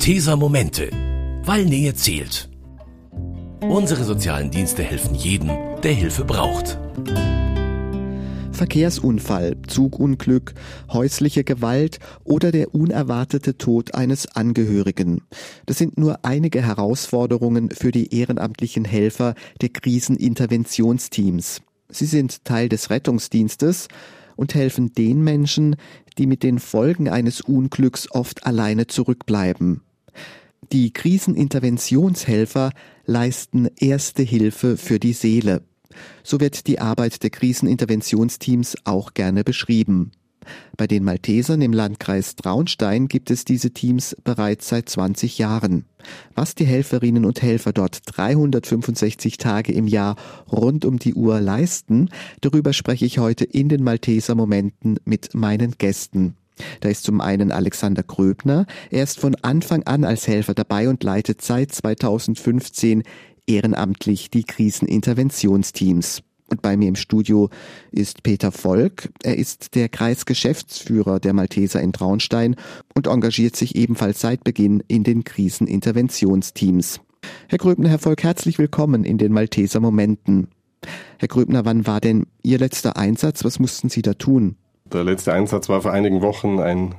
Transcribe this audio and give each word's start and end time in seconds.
Malteser 0.00 0.36
Momente, 0.36 0.88
weil 1.44 1.66
Nähe 1.66 1.94
zählt. 1.94 2.48
Unsere 3.60 4.02
sozialen 4.04 4.50
Dienste 4.50 4.82
helfen 4.82 5.14
jedem, 5.14 5.50
der 5.82 5.92
Hilfe 5.92 6.24
braucht. 6.24 6.78
Verkehrsunfall, 8.50 9.58
Zugunglück, 9.66 10.54
häusliche 10.90 11.44
Gewalt 11.44 11.98
oder 12.24 12.50
der 12.50 12.74
unerwartete 12.74 13.58
Tod 13.58 13.94
eines 13.94 14.26
Angehörigen. 14.26 15.20
Das 15.66 15.76
sind 15.76 15.98
nur 15.98 16.24
einige 16.24 16.62
Herausforderungen 16.62 17.68
für 17.68 17.90
die 17.90 18.14
ehrenamtlichen 18.14 18.86
Helfer 18.86 19.34
der 19.60 19.68
Kriseninterventionsteams. 19.68 21.60
Sie 21.90 22.06
sind 22.06 22.46
Teil 22.46 22.70
des 22.70 22.88
Rettungsdienstes 22.88 23.88
und 24.34 24.54
helfen 24.54 24.94
den 24.94 25.22
Menschen, 25.22 25.76
die 26.16 26.26
mit 26.26 26.42
den 26.42 26.58
Folgen 26.58 27.10
eines 27.10 27.42
Unglücks 27.42 28.10
oft 28.10 28.46
alleine 28.46 28.86
zurückbleiben. 28.86 29.82
Die 30.72 30.92
Kriseninterventionshelfer 30.92 32.70
leisten 33.04 33.68
erste 33.76 34.22
Hilfe 34.22 34.76
für 34.76 34.98
die 35.00 35.14
Seele. 35.14 35.62
So 36.22 36.38
wird 36.38 36.66
die 36.66 36.78
Arbeit 36.78 37.22
der 37.22 37.30
Kriseninterventionsteams 37.30 38.76
auch 38.84 39.14
gerne 39.14 39.42
beschrieben. 39.42 40.12
Bei 40.76 40.86
den 40.86 41.04
Maltesern 41.04 41.60
im 41.60 41.72
Landkreis 41.72 42.36
Traunstein 42.36 43.08
gibt 43.08 43.30
es 43.30 43.44
diese 43.44 43.72
Teams 43.72 44.16
bereits 44.24 44.68
seit 44.68 44.88
20 44.88 45.38
Jahren. 45.38 45.84
Was 46.34 46.54
die 46.54 46.64
Helferinnen 46.64 47.24
und 47.24 47.42
Helfer 47.42 47.72
dort 47.72 48.00
365 48.06 49.36
Tage 49.36 49.72
im 49.72 49.86
Jahr 49.86 50.16
rund 50.50 50.84
um 50.84 50.98
die 50.98 51.14
Uhr 51.14 51.40
leisten, 51.40 52.08
darüber 52.40 52.72
spreche 52.72 53.04
ich 53.04 53.18
heute 53.18 53.44
in 53.44 53.68
den 53.68 53.84
Malteser 53.84 54.34
Momenten 54.34 54.98
mit 55.04 55.34
meinen 55.34 55.72
Gästen. 55.76 56.36
Da 56.80 56.88
ist 56.88 57.04
zum 57.04 57.20
einen 57.20 57.52
Alexander 57.52 58.02
Gröbner. 58.02 58.66
Er 58.90 59.02
ist 59.02 59.18
von 59.18 59.34
Anfang 59.36 59.82
an 59.84 60.04
als 60.04 60.28
Helfer 60.28 60.54
dabei 60.54 60.88
und 60.88 61.02
leitet 61.02 61.42
seit 61.42 61.72
2015 61.72 63.02
ehrenamtlich 63.46 64.30
die 64.30 64.44
Kriseninterventionsteams. 64.44 66.22
Und 66.50 66.62
bei 66.62 66.76
mir 66.76 66.88
im 66.88 66.96
Studio 66.96 67.48
ist 67.92 68.24
Peter 68.24 68.50
Volk. 68.50 69.08
Er 69.22 69.38
ist 69.38 69.76
der 69.76 69.88
Kreisgeschäftsführer 69.88 71.20
der 71.20 71.32
Malteser 71.32 71.80
in 71.80 71.92
Traunstein 71.92 72.56
und 72.94 73.06
engagiert 73.06 73.54
sich 73.54 73.76
ebenfalls 73.76 74.20
seit 74.20 74.42
Beginn 74.42 74.82
in 74.88 75.04
den 75.04 75.22
Kriseninterventionsteams. 75.22 77.00
Herr 77.48 77.58
Gröbner, 77.58 77.88
Herr 77.88 78.00
Volk, 78.00 78.24
herzlich 78.24 78.58
willkommen 78.58 79.04
in 79.04 79.16
den 79.16 79.32
Malteser 79.32 79.78
Momenten. 79.78 80.48
Herr 81.18 81.28
Gröbner, 81.28 81.64
wann 81.64 81.86
war 81.86 82.00
denn 82.00 82.26
Ihr 82.42 82.58
letzter 82.58 82.96
Einsatz? 82.96 83.44
Was 83.44 83.60
mussten 83.60 83.88
Sie 83.88 84.02
da 84.02 84.14
tun? 84.14 84.56
Der 84.92 85.04
letzte 85.04 85.32
Einsatz 85.32 85.68
war 85.68 85.82
vor 85.82 85.92
einigen 85.92 86.20
Wochen 86.20 86.58
ein 86.58 86.96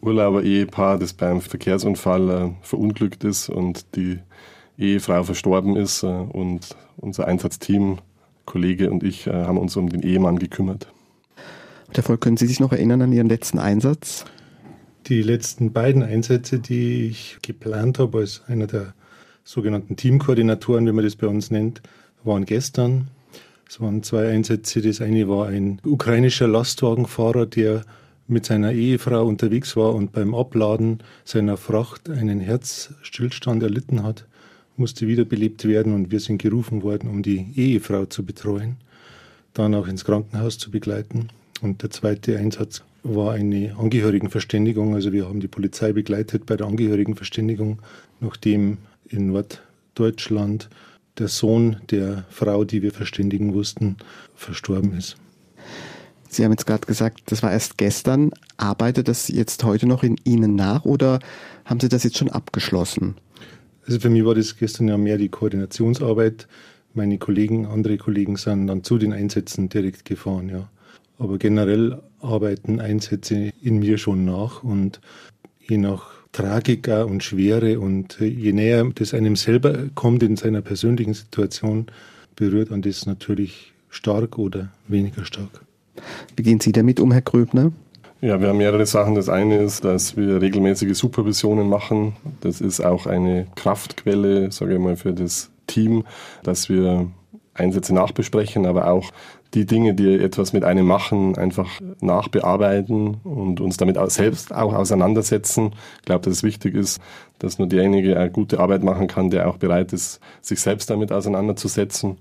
Urlauber-Ehepaar, 0.00 0.98
das 0.98 1.12
beim 1.12 1.42
Verkehrsunfall 1.42 2.30
äh, 2.30 2.50
verunglückt 2.62 3.24
ist 3.24 3.50
und 3.50 3.94
die 3.94 4.20
Ehefrau 4.78 5.22
verstorben 5.22 5.76
ist. 5.76 6.02
Äh, 6.02 6.06
und 6.06 6.74
unser 6.96 7.26
Einsatzteam, 7.26 7.98
Kollege 8.46 8.90
und 8.90 9.02
ich, 9.02 9.26
äh, 9.26 9.32
haben 9.32 9.58
uns 9.58 9.76
um 9.76 9.90
den 9.90 10.02
Ehemann 10.02 10.38
gekümmert. 10.38 10.88
Herr 11.92 12.02
Volk, 12.02 12.22
können 12.22 12.38
Sie 12.38 12.46
sich 12.46 12.58
noch 12.58 12.72
erinnern 12.72 13.02
an 13.02 13.12
Ihren 13.12 13.28
letzten 13.28 13.58
Einsatz? 13.58 14.24
Die 15.06 15.22
letzten 15.22 15.72
beiden 15.72 16.02
Einsätze, 16.02 16.58
die 16.58 17.08
ich 17.08 17.38
geplant 17.42 17.98
habe 17.98 18.18
als 18.18 18.42
einer 18.46 18.66
der 18.66 18.94
sogenannten 19.44 19.96
Teamkoordinatoren, 19.96 20.86
wie 20.86 20.92
man 20.92 21.04
das 21.04 21.16
bei 21.16 21.26
uns 21.26 21.50
nennt, 21.50 21.82
waren 22.24 22.46
gestern. 22.46 23.08
Es 23.68 23.80
waren 23.80 24.02
zwei 24.02 24.28
Einsätze. 24.28 24.80
Das 24.80 25.00
eine 25.00 25.28
war 25.28 25.48
ein 25.48 25.80
ukrainischer 25.84 26.46
Lastwagenfahrer, 26.46 27.46
der 27.46 27.82
mit 28.28 28.46
seiner 28.46 28.72
Ehefrau 28.72 29.24
unterwegs 29.26 29.76
war 29.76 29.94
und 29.94 30.12
beim 30.12 30.34
Abladen 30.34 30.98
seiner 31.24 31.56
Fracht 31.56 32.08
einen 32.08 32.40
Herzstillstand 32.40 33.62
erlitten 33.62 34.02
hat, 34.02 34.26
musste 34.76 35.06
wiederbelebt 35.06 35.64
werden 35.66 35.94
und 35.94 36.10
wir 36.10 36.20
sind 36.20 36.42
gerufen 36.42 36.82
worden, 36.82 37.08
um 37.08 37.22
die 37.22 37.46
Ehefrau 37.54 38.06
zu 38.06 38.24
betreuen, 38.24 38.76
dann 39.54 39.74
auch 39.74 39.86
ins 39.86 40.04
Krankenhaus 40.04 40.58
zu 40.58 40.70
begleiten. 40.70 41.28
Und 41.62 41.82
der 41.82 41.90
zweite 41.90 42.36
Einsatz 42.36 42.82
war 43.02 43.32
eine 43.32 43.76
Angehörigenverständigung. 43.78 44.94
Also 44.94 45.12
wir 45.12 45.26
haben 45.26 45.40
die 45.40 45.48
Polizei 45.48 45.92
begleitet 45.92 46.46
bei 46.46 46.56
der 46.56 46.66
Angehörigenverständigung, 46.66 47.78
nachdem 48.20 48.78
in 49.08 49.28
Norddeutschland 49.28 50.68
der 51.18 51.28
Sohn 51.28 51.76
der 51.90 52.24
Frau, 52.30 52.64
die 52.64 52.82
wir 52.82 52.92
verständigen 52.92 53.46
mussten, 53.46 53.96
verstorben 54.34 54.96
ist. 54.96 55.16
Sie 56.28 56.44
haben 56.44 56.52
jetzt 56.52 56.66
gerade 56.66 56.86
gesagt, 56.86 57.22
das 57.26 57.42
war 57.42 57.52
erst 57.52 57.78
gestern. 57.78 58.30
Arbeitet 58.56 59.08
das 59.08 59.28
jetzt 59.28 59.64
heute 59.64 59.86
noch 59.86 60.02
in 60.02 60.16
Ihnen 60.24 60.54
nach 60.54 60.84
oder 60.84 61.20
haben 61.64 61.80
Sie 61.80 61.88
das 61.88 62.04
jetzt 62.04 62.18
schon 62.18 62.28
abgeschlossen? 62.28 63.14
Also 63.86 64.00
für 64.00 64.10
mich 64.10 64.24
war 64.24 64.34
das 64.34 64.56
gestern 64.56 64.88
ja 64.88 64.98
mehr 64.98 65.16
die 65.16 65.28
Koordinationsarbeit. 65.28 66.48
Meine 66.94 67.18
Kollegen, 67.18 67.66
andere 67.66 67.96
Kollegen 67.98 68.36
sind 68.36 68.66
dann 68.66 68.82
zu 68.82 68.98
den 68.98 69.12
Einsätzen 69.12 69.68
direkt 69.68 70.04
gefahren, 70.04 70.48
ja. 70.48 70.68
Aber 71.18 71.38
generell 71.38 72.02
arbeiten 72.20 72.80
Einsätze 72.80 73.50
in 73.62 73.78
mir 73.78 73.96
schon 73.96 74.24
nach 74.24 74.62
und 74.62 75.00
je 75.60 75.78
nach 75.78 76.15
Tragik 76.36 76.88
und 76.88 77.24
Schwere 77.24 77.80
und 77.80 78.20
äh, 78.20 78.26
je 78.26 78.52
näher 78.52 78.84
das 78.94 79.14
einem 79.14 79.36
selber 79.36 79.86
kommt 79.94 80.22
in 80.22 80.36
seiner 80.36 80.60
persönlichen 80.60 81.14
Situation, 81.14 81.86
berührt 82.36 82.70
an 82.70 82.82
das 82.82 83.06
natürlich 83.06 83.72
stark 83.88 84.36
oder 84.36 84.68
weniger 84.86 85.24
stark. 85.24 85.62
Wie 86.36 86.42
gehen 86.42 86.60
Sie 86.60 86.72
damit 86.72 87.00
um, 87.00 87.10
Herr 87.10 87.22
Gröbner? 87.22 87.72
Ja, 88.20 88.38
wir 88.38 88.48
haben 88.48 88.58
mehrere 88.58 88.84
Sachen. 88.84 89.14
Das 89.14 89.30
eine 89.30 89.62
ist, 89.62 89.84
dass 89.86 90.18
wir 90.18 90.42
regelmäßige 90.42 90.94
Supervisionen 90.94 91.70
machen. 91.70 92.16
Das 92.42 92.60
ist 92.60 92.80
auch 92.80 93.06
eine 93.06 93.46
Kraftquelle, 93.54 94.52
sage 94.52 94.74
ich 94.74 94.80
mal, 94.80 94.96
für 94.96 95.14
das 95.14 95.50
Team, 95.66 96.04
dass 96.42 96.68
wir 96.68 97.10
Einsätze 97.54 97.94
nachbesprechen, 97.94 98.66
aber 98.66 98.90
auch 98.90 99.10
die 99.54 99.66
Dinge, 99.66 99.94
die 99.94 100.14
etwas 100.14 100.52
mit 100.52 100.64
einem 100.64 100.86
machen, 100.86 101.36
einfach 101.36 101.68
nachbearbeiten 102.00 103.18
und 103.24 103.60
uns 103.60 103.76
damit 103.76 103.98
auch 103.98 104.10
selbst 104.10 104.54
auch 104.54 104.74
auseinandersetzen. 104.74 105.72
Ich 105.98 106.04
glaube, 106.04 106.24
dass 106.24 106.34
es 106.34 106.42
wichtig 106.42 106.74
ist, 106.74 107.00
dass 107.38 107.58
nur 107.58 107.68
derjenige 107.68 108.18
eine 108.18 108.30
gute 108.30 108.60
Arbeit 108.60 108.82
machen 108.82 109.06
kann, 109.06 109.30
der 109.30 109.48
auch 109.48 109.56
bereit 109.56 109.92
ist, 109.92 110.20
sich 110.42 110.60
selbst 110.60 110.90
damit 110.90 111.12
auseinanderzusetzen. 111.12 112.18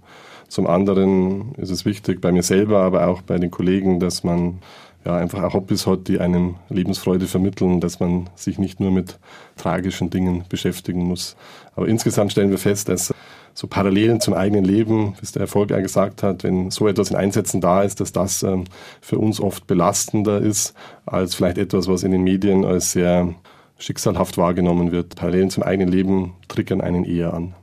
Zum 0.47 0.67
anderen 0.67 1.55
ist 1.55 1.71
es 1.71 1.85
wichtig 1.85 2.21
bei 2.21 2.31
mir 2.31 2.43
selber, 2.43 2.83
aber 2.83 3.07
auch 3.07 3.21
bei 3.21 3.37
den 3.37 3.51
Kollegen, 3.51 3.99
dass 3.99 4.23
man 4.23 4.59
ja, 5.05 5.17
einfach 5.17 5.43
auch 5.43 5.53
Hobbys 5.53 5.85
hat, 5.87 6.07
die 6.07 6.19
einem 6.19 6.55
Lebensfreude 6.69 7.27
vermitteln, 7.27 7.79
dass 7.79 7.99
man 7.99 8.29
sich 8.35 8.57
nicht 8.57 8.79
nur 8.79 8.91
mit 8.91 9.19
tragischen 9.55 10.09
Dingen 10.09 10.43
beschäftigen 10.49 11.03
muss. 11.03 11.35
Aber 11.75 11.87
insgesamt 11.87 12.31
stellen 12.31 12.49
wir 12.49 12.57
fest, 12.57 12.89
dass 12.89 13.13
so 13.55 13.67
Parallelen 13.67 14.19
zum 14.19 14.33
eigenen 14.33 14.65
Leben, 14.65 15.13
wie 15.13 15.23
es 15.23 15.31
der 15.31 15.41
Erfolg 15.41 15.71
ja 15.71 15.79
gesagt 15.79 16.23
hat, 16.23 16.43
wenn 16.43 16.71
so 16.71 16.87
etwas 16.89 17.09
in 17.09 17.15
Einsätzen 17.15 17.61
da 17.61 17.83
ist, 17.83 18.01
dass 18.01 18.11
das 18.11 18.43
ähm, 18.43 18.65
für 18.99 19.17
uns 19.17 19.39
oft 19.39 19.65
belastender 19.65 20.41
ist, 20.41 20.73
als 21.05 21.35
vielleicht 21.35 21.57
etwas, 21.57 21.87
was 21.87 22.03
in 22.03 22.11
den 22.11 22.23
Medien 22.23 22.65
als 22.65 22.91
sehr 22.91 23.33
schicksalhaft 23.79 24.37
wahrgenommen 24.37 24.91
wird. 24.91 25.15
Parallelen 25.15 25.49
zum 25.49 25.63
eigenen 25.63 25.89
Leben 25.89 26.33
triggern 26.49 26.81
einen 26.81 27.05
eher 27.05 27.33
an. 27.33 27.55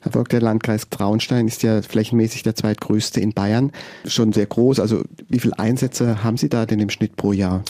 Herr 0.00 0.12
Volk, 0.12 0.28
der 0.28 0.42
Landkreis 0.42 0.88
Traunstein 0.90 1.48
ist 1.48 1.62
ja 1.62 1.80
flächenmäßig 1.80 2.42
der 2.42 2.54
zweitgrößte 2.54 3.20
in 3.20 3.32
Bayern. 3.32 3.72
Schon 4.06 4.34
sehr 4.34 4.46
groß. 4.46 4.80
Also 4.80 5.02
wie 5.28 5.40
viele 5.40 5.58
Einsätze 5.58 6.22
haben 6.22 6.36
Sie 6.36 6.50
da 6.50 6.66
denn 6.66 6.78
im 6.78 6.90
Schnitt 6.90 7.16
pro 7.16 7.32
Jahr? 7.32 7.64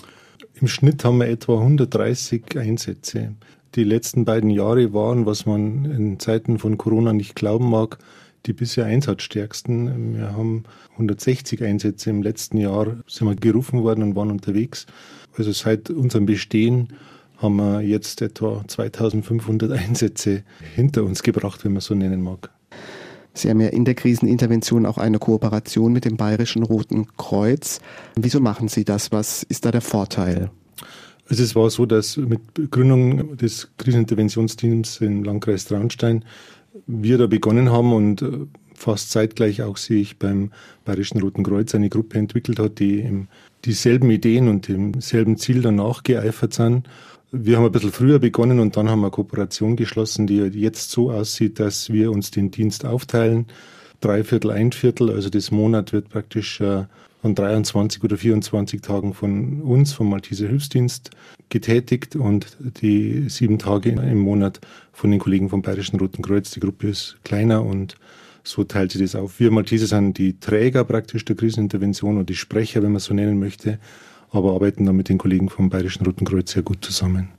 Im 0.61 0.67
Schnitt 0.67 1.05
haben 1.05 1.19
wir 1.19 1.28
etwa 1.28 1.61
130 1.61 2.59
Einsätze. 2.59 3.34
Die 3.77 3.85
letzten 3.85 4.25
beiden 4.25 4.49
Jahre 4.49 4.95
waren, 4.95 5.27
was 5.27 5.45
man 5.45 5.85
in 5.85 6.19
Zeiten 6.19 6.59
von 6.59 6.79
Corona 6.79 7.13
nicht 7.13 7.37
glauben 7.37 7.69
mag, 7.69 7.99
die 8.47 8.55
bisher 8.55 8.87
einsatzstärksten. 8.87 10.17
Wir 10.17 10.33
haben 10.33 10.65
160 10.93 11.63
Einsätze 11.63 12.09
im 12.09 12.23
letzten 12.23 12.57
Jahr, 12.57 12.97
sind 13.07 13.29
wir 13.29 13.37
gerufen 13.37 13.83
worden 13.83 14.03
und 14.03 14.17
waren 14.17 14.31
unterwegs. 14.31 14.87
Also 15.37 15.53
seit 15.53 15.91
unserem 15.91 16.25
Bestehen 16.25 16.89
haben 17.37 17.57
wir 17.57 17.83
jetzt 17.83 18.23
etwa 18.23 18.65
2500 18.67 19.71
Einsätze 19.73 20.43
hinter 20.75 21.05
uns 21.05 21.22
gebracht, 21.22 21.63
wenn 21.67 21.75
man 21.75 21.83
so 21.83 21.95
nennen 21.95 22.22
mag. 22.22 22.51
Sie 23.34 23.51
haben 23.51 23.61
ja 23.61 23.69
in 23.69 23.84
der 23.84 23.95
Krisenintervention 23.95 24.87
auch 24.87 24.97
eine 24.97 25.19
Kooperation 25.19 25.93
mit 25.93 26.07
dem 26.07 26.17
Bayerischen 26.17 26.63
Roten 26.63 27.09
Kreuz. 27.19 27.81
Wieso 28.15 28.41
machen 28.41 28.69
Sie 28.69 28.87
das? 28.87 29.13
Was 29.13 29.43
ist 29.43 29.67
da 29.67 29.71
der 29.71 29.83
Vorteil? 29.83 30.51
Also 31.28 31.43
es 31.43 31.57
war 31.57 31.71
so, 31.71 31.87
dass 31.87 32.17
mit 32.17 32.41
Gründung 32.71 33.37
des 33.37 33.69
Kriseninterventionsteams 33.78 35.01
im 35.01 35.25
Landkreis 35.25 35.65
Traunstein 35.65 36.25
wir 36.87 37.19
da 37.19 37.27
begonnen 37.27 37.71
haben 37.71 37.93
und 37.93 38.23
äh, 38.23 38.47
fast 38.75 39.11
zeitgleich 39.11 39.63
auch 39.63 39.77
sich 39.77 40.19
beim 40.19 40.53
Bayerischen 40.84 41.21
Roten 41.21 41.43
Kreuz 41.43 41.75
eine 41.75 41.89
Gruppe 41.89 42.19
entwickelt 42.19 42.59
hat, 42.59 42.78
die 42.78 43.27
dieselben 43.65 44.11
Ideen 44.11 44.49
und 44.49 44.69
demselben 44.69 45.37
Ziel 45.39 45.63
danach 45.63 46.03
geeifert 46.03 46.53
sind. 46.53 46.89
Wir 47.33 47.57
haben 47.57 47.65
ein 47.65 47.72
bisschen 47.72 47.93
früher 47.93 48.19
begonnen 48.19 48.61
und 48.61 48.77
dann 48.77 48.89
haben 48.89 49.01
wir 49.01 49.07
eine 49.07 49.13
Kooperation 49.13 49.77
geschlossen, 49.77 50.27
die 50.27 50.37
jetzt 50.37 50.91
so 50.91 51.11
aussieht, 51.11 51.59
dass 51.59 51.91
wir 51.91 52.13
uns 52.13 52.31
den 52.31 52.51
Dienst 52.51 52.84
aufteilen. 52.84 53.47
Drei 54.01 54.22
Viertel, 54.22 54.53
ein 54.53 54.72
Viertel, 54.72 55.11
also 55.11 55.29
das 55.31 55.51
Monat 55.51 55.93
wird 55.93 56.09
praktisch 56.09 56.61
von 57.27 57.34
23 57.34 58.05
oder 58.05 58.17
24 58.17 58.83
Tagen 58.83 59.13
von 59.13 59.61
uns, 59.63 59.93
vom 59.93 60.09
Malteser 60.09 60.47
Hilfsdienst, 60.47 61.11
getätigt 61.49 62.15
und 62.15 62.57
die 62.81 63.28
sieben 63.28 63.59
Tage 63.59 63.91
im 63.91 64.19
Monat 64.19 64.61
von 64.93 65.11
den 65.11 65.19
Kollegen 65.19 65.49
vom 65.49 65.61
Bayerischen 65.61 65.99
Roten 65.99 66.23
Kreuz. 66.23 66.53
Die 66.53 66.61
Gruppe 66.61 66.87
ist 66.87 67.17
kleiner 67.25 67.65
und 67.65 67.97
so 68.45 68.63
teilt 68.63 68.93
sie 68.93 69.01
das 69.01 69.17
auf. 69.17 69.41
Wir 69.41 69.51
Malteser 69.51 69.89
sind 69.89 70.19
die 70.19 70.39
Träger 70.39 70.84
praktisch 70.84 71.25
der 71.25 71.34
Krisenintervention 71.34 72.17
und 72.17 72.28
die 72.28 72.37
Sprecher, 72.37 72.81
wenn 72.84 72.93
man 72.93 73.01
so 73.01 73.13
nennen 73.13 73.41
möchte, 73.41 73.81
aber 74.31 74.53
arbeiten 74.53 74.87
dann 74.87 74.95
mit 74.95 75.09
den 75.09 75.19
Kollegen 75.19 75.49
vom 75.49 75.69
Bayerischen 75.69 76.07
Roten 76.07 76.25
Kreuz 76.25 76.53
sehr 76.53 76.63
gut 76.63 76.84
zusammen. 76.84 77.31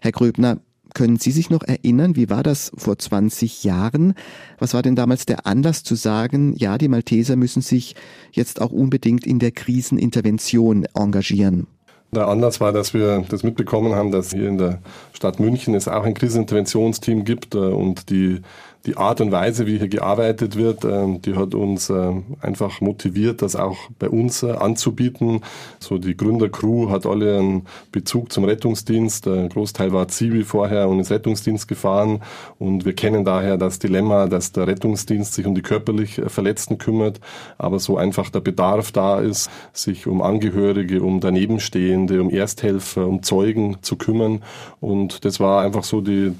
Herr 0.00 0.12
Gröbner, 0.12 0.60
können 0.96 1.18
Sie 1.18 1.30
sich 1.30 1.50
noch 1.50 1.62
erinnern, 1.62 2.16
wie 2.16 2.30
war 2.30 2.42
das 2.42 2.72
vor 2.74 2.98
20 2.98 3.64
Jahren? 3.64 4.14
Was 4.58 4.72
war 4.72 4.80
denn 4.80 4.96
damals 4.96 5.26
der 5.26 5.46
Anlass 5.46 5.82
zu 5.82 5.94
sagen, 5.94 6.54
ja, 6.56 6.78
die 6.78 6.88
Malteser 6.88 7.36
müssen 7.36 7.60
sich 7.60 7.94
jetzt 8.32 8.62
auch 8.62 8.72
unbedingt 8.72 9.26
in 9.26 9.38
der 9.38 9.50
Krisenintervention 9.50 10.86
engagieren? 10.94 11.66
Der 12.12 12.28
Anlass 12.28 12.62
war, 12.62 12.72
dass 12.72 12.94
wir 12.94 13.26
das 13.28 13.42
mitbekommen 13.42 13.94
haben, 13.94 14.10
dass 14.10 14.30
hier 14.30 14.48
in 14.48 14.56
der 14.56 14.80
Stadt 15.12 15.38
München 15.38 15.74
es 15.74 15.86
auch 15.86 16.04
ein 16.04 16.14
Kriseninterventionsteam 16.14 17.26
gibt 17.26 17.54
äh, 17.54 17.58
und 17.58 18.08
die 18.08 18.40
die 18.84 18.96
Art 18.96 19.20
und 19.20 19.32
Weise, 19.32 19.66
wie 19.66 19.78
hier 19.78 19.88
gearbeitet 19.88 20.56
wird, 20.56 20.84
ähm, 20.84 21.20
die 21.22 21.34
hat 21.34 21.54
uns 21.54 21.90
ähm, 21.90 22.24
einfach 22.40 22.80
motiviert, 22.80 23.42
das 23.42 23.56
auch 23.56 23.76
bei 23.98 24.08
uns 24.08 24.42
äh, 24.42 24.52
anzubieten. 24.52 25.40
So 25.80 25.98
die 25.98 26.16
Gründercrew 26.16 26.90
hat 26.90 27.06
alle 27.06 27.38
einen 27.38 27.66
Bezug 27.90 28.32
zum 28.32 28.44
Rettungsdienst. 28.44 29.26
Ein 29.26 29.48
Großteil 29.48 29.92
war 29.92 30.08
Zivi 30.08 30.44
vorher 30.44 30.88
und 30.88 30.98
ins 30.98 31.10
Rettungsdienst 31.10 31.66
gefahren. 31.66 32.22
Und 32.58 32.84
wir 32.84 32.92
kennen 32.92 33.24
daher 33.24 33.56
das 33.56 33.78
Dilemma, 33.78 34.26
dass 34.26 34.52
der 34.52 34.66
Rettungsdienst 34.66 35.34
sich 35.34 35.46
um 35.46 35.54
die 35.54 35.62
körperlich 35.62 36.18
äh, 36.18 36.28
Verletzten 36.28 36.78
kümmert, 36.78 37.20
aber 37.58 37.80
so 37.80 37.96
einfach 37.96 38.30
der 38.30 38.40
Bedarf 38.40 38.92
da 38.92 39.18
ist, 39.20 39.50
sich 39.72 40.06
um 40.06 40.22
Angehörige, 40.22 41.02
um 41.02 41.20
Danebenstehende, 41.20 42.20
um 42.20 42.30
Ersthelfer, 42.30 43.06
um 43.06 43.22
Zeugen 43.22 43.78
zu 43.82 43.96
kümmern. 43.96 44.42
Und 44.80 45.24
das 45.24 45.40
war 45.40 45.62
einfach 45.62 45.84
so 45.84 46.00
die 46.00 46.32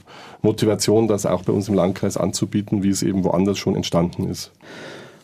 Motivation, 0.42 1.08
das 1.08 1.26
auch 1.26 1.42
bei 1.42 1.52
uns 1.52 1.68
im 1.68 1.74
Landkreis 1.74 2.16
anzubieten, 2.16 2.82
wie 2.82 2.90
es 2.90 3.02
eben 3.02 3.24
woanders 3.24 3.58
schon 3.58 3.76
entstanden 3.76 4.28
ist. 4.28 4.52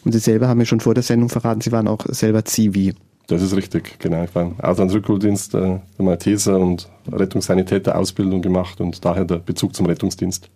Und 0.05 0.13
Sie 0.13 0.19
selber 0.19 0.49
haben 0.49 0.59
mir 0.59 0.67
schon 0.67 0.81
vor 0.81 0.95
der 0.95 1.03
Sendung 1.03 1.29
verraten, 1.29 1.61
Sie 1.61 1.73
waren 1.73 1.89
auch 1.89 2.05
selber 2.09 2.45
Zivi. 2.45 2.95
Das 3.29 3.41
ist 3.41 3.55
richtig, 3.55 3.99
genau. 3.99 4.25
Ich 4.25 4.35
war 4.35 4.43
im 4.43 4.61
Auslandsrückholdienst 4.61 5.55
äh, 5.55 5.59
der 5.59 6.05
Malteser 6.05 6.59
und 6.59 6.89
Rettungssanitäter-Ausbildung 7.11 8.43
gemacht 8.43 8.81
und 8.81 9.05
daher 9.05 9.25
der 9.25 9.37
Bezug 9.37 9.75
zum 9.75 9.87
Rettungsdienst. 9.87 10.51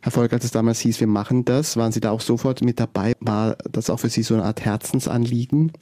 Herr 0.00 0.12
Volk, 0.12 0.32
als 0.32 0.44
es 0.44 0.50
damals 0.50 0.80
hieß, 0.80 1.00
wir 1.00 1.06
machen 1.06 1.44
das, 1.44 1.76
waren 1.76 1.90
Sie 1.90 2.00
da 2.00 2.10
auch 2.10 2.20
sofort 2.20 2.62
mit 2.62 2.78
dabei? 2.78 3.14
War 3.20 3.56
das 3.70 3.90
auch 3.90 3.98
für 3.98 4.10
Sie 4.10 4.22
so 4.22 4.34
eine 4.34 4.44
Art 4.44 4.64
Herzensanliegen? 4.64 5.72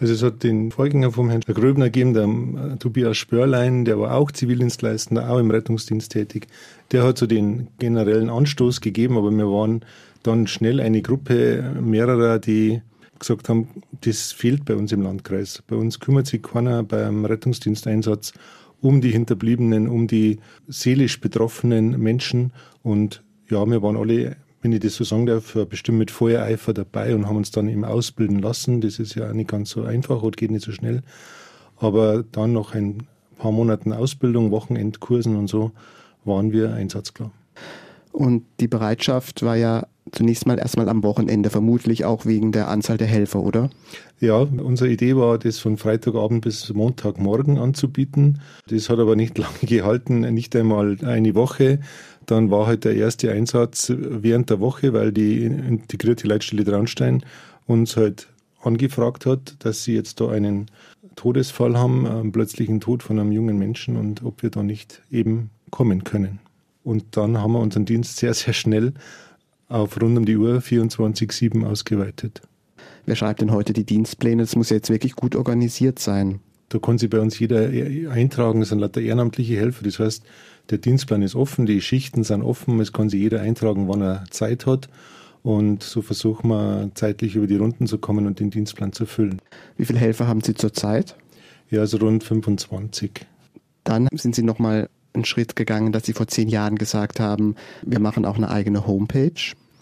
Also 0.00 0.14
es 0.14 0.22
hat 0.22 0.42
den 0.42 0.70
Vorgänger 0.70 1.12
vom 1.12 1.28
Herrn 1.28 1.42
Gröbner 1.42 1.90
gegeben, 1.90 2.14
der 2.14 2.72
äh, 2.72 2.76
Tobias 2.78 3.18
Spörlein, 3.18 3.84
der 3.84 3.98
war 3.98 4.14
auch 4.14 4.32
Zivildienstleistender, 4.32 5.30
auch 5.30 5.38
im 5.38 5.50
Rettungsdienst 5.50 6.10
tätig. 6.10 6.46
Der 6.90 7.04
hat 7.04 7.18
so 7.18 7.26
den 7.26 7.68
generellen 7.78 8.30
Anstoß 8.30 8.80
gegeben, 8.80 9.18
aber 9.18 9.30
wir 9.30 9.46
waren 9.46 9.84
dann 10.22 10.46
schnell 10.46 10.80
eine 10.80 11.02
Gruppe 11.02 11.74
mehrerer, 11.80 12.38
die 12.38 12.80
gesagt 13.18 13.50
haben, 13.50 13.68
das 14.00 14.32
fehlt 14.32 14.64
bei 14.64 14.74
uns 14.74 14.90
im 14.92 15.02
Landkreis. 15.02 15.62
Bei 15.66 15.76
uns 15.76 16.00
kümmert 16.00 16.26
sich 16.26 16.42
keiner 16.42 16.82
beim 16.82 17.26
Rettungsdiensteinsatz 17.26 18.32
um 18.80 19.02
die 19.02 19.10
Hinterbliebenen, 19.10 19.86
um 19.86 20.06
die 20.06 20.38
seelisch 20.66 21.20
betroffenen 21.20 22.00
Menschen. 22.00 22.54
Und 22.82 23.22
ja, 23.50 23.66
wir 23.66 23.82
waren 23.82 23.98
alle 23.98 24.36
wenn 24.62 24.72
ich 24.72 24.80
das 24.80 24.94
so 24.94 25.04
sagen 25.04 25.26
darf, 25.26 25.56
bestimmt 25.68 25.98
mit 25.98 26.10
Feuereifer 26.10 26.74
dabei 26.74 27.14
und 27.14 27.26
haben 27.26 27.36
uns 27.36 27.50
dann 27.50 27.68
eben 27.68 27.84
ausbilden 27.84 28.40
lassen. 28.40 28.80
Das 28.80 28.98
ist 28.98 29.14
ja 29.14 29.28
auch 29.28 29.32
nicht 29.32 29.48
ganz 29.48 29.70
so 29.70 29.82
einfach 29.82 30.22
und 30.22 30.36
geht 30.36 30.50
nicht 30.50 30.64
so 30.64 30.72
schnell. 30.72 31.02
Aber 31.76 32.24
dann 32.30 32.52
nach 32.52 32.74
ein 32.74 33.06
paar 33.38 33.52
Monaten 33.52 33.92
Ausbildung, 33.92 34.50
Wochenendkursen 34.50 35.36
und 35.36 35.48
so, 35.48 35.72
waren 36.24 36.52
wir 36.52 36.74
einsatzklar. 36.74 37.30
Und 38.12 38.44
die 38.60 38.68
Bereitschaft 38.68 39.42
war 39.42 39.56
ja 39.56 39.86
zunächst 40.12 40.46
mal 40.46 40.58
erstmal 40.58 40.88
am 40.88 41.02
Wochenende, 41.02 41.50
vermutlich 41.50 42.04
auch 42.04 42.26
wegen 42.26 42.52
der 42.52 42.68
Anzahl 42.68 42.98
der 42.98 43.06
Helfer, 43.06 43.40
oder? 43.40 43.70
Ja, 44.18 44.36
unsere 44.38 44.90
Idee 44.90 45.16
war, 45.16 45.38
das 45.38 45.58
von 45.58 45.76
Freitagabend 45.76 46.42
bis 46.42 46.72
Montagmorgen 46.72 47.58
anzubieten. 47.58 48.40
Das 48.68 48.90
hat 48.90 48.98
aber 48.98 49.16
nicht 49.16 49.38
lange 49.38 49.58
gehalten, 49.62 50.20
nicht 50.34 50.54
einmal 50.56 50.96
eine 51.04 51.34
Woche. 51.34 51.80
Dann 52.30 52.50
war 52.50 52.66
halt 52.66 52.84
der 52.84 52.94
erste 52.94 53.32
Einsatz 53.32 53.92
während 53.96 54.50
der 54.50 54.60
Woche, 54.60 54.92
weil 54.92 55.10
die 55.10 55.44
integrierte 55.44 56.28
Leitstelle 56.28 56.64
Traunstein 56.64 57.24
uns 57.66 57.96
halt 57.96 58.28
angefragt 58.62 59.26
hat, 59.26 59.56
dass 59.60 59.82
sie 59.82 59.94
jetzt 59.94 60.20
da 60.20 60.28
einen 60.28 60.66
Todesfall 61.16 61.76
haben, 61.76 62.06
einen 62.06 62.30
plötzlichen 62.30 62.80
Tod 62.80 63.02
von 63.02 63.18
einem 63.18 63.32
jungen 63.32 63.58
Menschen 63.58 63.96
und 63.96 64.22
ob 64.22 64.44
wir 64.44 64.50
da 64.50 64.62
nicht 64.62 65.02
eben 65.10 65.50
kommen 65.70 66.04
können. 66.04 66.38
Und 66.84 67.16
dann 67.16 67.38
haben 67.38 67.52
wir 67.52 67.60
unseren 67.60 67.84
Dienst 67.84 68.18
sehr, 68.18 68.34
sehr 68.34 68.54
schnell 68.54 68.94
auf 69.68 70.00
rund 70.00 70.16
um 70.16 70.24
die 70.24 70.36
Uhr 70.36 70.58
24-7 70.58 71.66
ausgeweitet. 71.66 72.42
Wer 73.06 73.16
schreibt 73.16 73.40
denn 73.40 73.50
heute 73.50 73.72
die 73.72 73.84
Dienstpläne? 73.84 74.42
Das 74.42 74.54
muss 74.54 74.70
ja 74.70 74.76
jetzt 74.76 74.90
wirklich 74.90 75.16
gut 75.16 75.34
organisiert 75.34 75.98
sein. 75.98 76.38
Da 76.70 76.78
kann 76.78 76.98
sich 76.98 77.10
bei 77.10 77.20
uns 77.20 77.38
jeder 77.38 77.68
eintragen, 78.10 78.60
das 78.60 78.70
sind 78.70 78.78
lauter 78.78 79.00
ehrenamtliche 79.00 79.56
Helfer. 79.56 79.84
Das 79.84 79.98
heißt, 79.98 80.22
der 80.70 80.78
Dienstplan 80.78 81.20
ist 81.22 81.34
offen, 81.34 81.66
die 81.66 81.80
Schichten 81.82 82.22
sind 82.22 82.42
offen, 82.42 82.78
es 82.80 82.92
kann 82.92 83.10
sich 83.10 83.20
jeder 83.20 83.40
eintragen, 83.40 83.88
wann 83.88 84.00
er 84.00 84.24
Zeit 84.30 84.66
hat. 84.66 84.88
Und 85.42 85.82
so 85.82 86.00
versuchen 86.00 86.48
wir 86.48 86.90
zeitlich 86.94 87.34
über 87.34 87.48
die 87.48 87.56
Runden 87.56 87.86
zu 87.88 87.98
kommen 87.98 88.26
und 88.26 88.38
den 88.38 88.50
Dienstplan 88.50 88.92
zu 88.92 89.04
füllen. 89.04 89.42
Wie 89.76 89.84
viele 89.84 89.98
Helfer 89.98 90.28
haben 90.28 90.42
Sie 90.42 90.54
zurzeit? 90.54 91.16
Ja, 91.70 91.80
also 91.80 91.96
rund 91.96 92.22
25. 92.22 93.26
Dann 93.82 94.08
sind 94.12 94.36
Sie 94.36 94.42
nochmal 94.42 94.88
einen 95.12 95.24
Schritt 95.24 95.56
gegangen, 95.56 95.90
dass 95.90 96.06
Sie 96.06 96.12
vor 96.12 96.28
zehn 96.28 96.48
Jahren 96.48 96.76
gesagt 96.76 97.18
haben, 97.18 97.56
wir 97.82 97.98
machen 97.98 98.24
auch 98.24 98.36
eine 98.36 98.48
eigene 98.48 98.86
Homepage. 98.86 99.32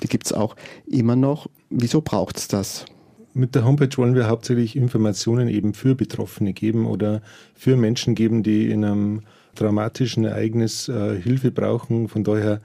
Die 0.02 0.08
gibt 0.08 0.26
es 0.26 0.32
auch 0.32 0.56
immer 0.86 1.16
noch. 1.16 1.48
Wieso 1.68 2.00
braucht 2.00 2.38
es 2.38 2.48
das? 2.48 2.86
Mit 3.34 3.54
der 3.54 3.64
Homepage 3.64 3.96
wollen 3.96 4.14
wir 4.14 4.28
hauptsächlich 4.28 4.74
Informationen 4.74 5.48
eben 5.48 5.74
für 5.74 5.94
Betroffene 5.94 6.52
geben 6.52 6.86
oder 6.86 7.22
für 7.54 7.76
Menschen 7.76 8.14
geben, 8.14 8.42
die 8.42 8.70
in 8.70 8.84
einem 8.84 9.22
dramatischen 9.54 10.24
Ereignis 10.24 10.88
äh, 10.88 11.20
Hilfe 11.20 11.50
brauchen. 11.50 12.08
Von 12.08 12.24
daher 12.24 12.60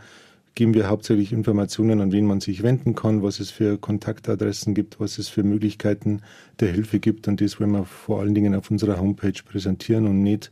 geben 0.56 0.74
wir 0.74 0.88
hauptsächlich 0.88 1.34
Informationen, 1.34 2.00
an 2.02 2.12
wen 2.12 2.26
man 2.26 2.40
sich 2.40 2.62
wenden 2.62 2.94
kann, 2.94 3.24
was 3.24 3.40
es 3.40 3.50
für 3.50 3.78
Kontaktadressen 3.78 4.76
gibt, 4.76 5.00
was 5.00 5.18
es 5.18 5.28
für 5.28 5.44
Möglichkeiten 5.44 6.22
der 6.60 6.72
Hilfe 6.72 7.00
gibt. 7.00 7.28
Und 7.28 7.42
das 7.42 7.60
wollen 7.60 7.72
wir 7.72 7.86
vor 7.86 8.22
allen 8.22 8.36
Dingen 8.36 8.54
auf 8.54 8.70
unserer 8.70 9.00
Homepage 9.00 9.42
präsentieren 9.44 10.06
und 10.06 10.22
nicht 10.22 10.52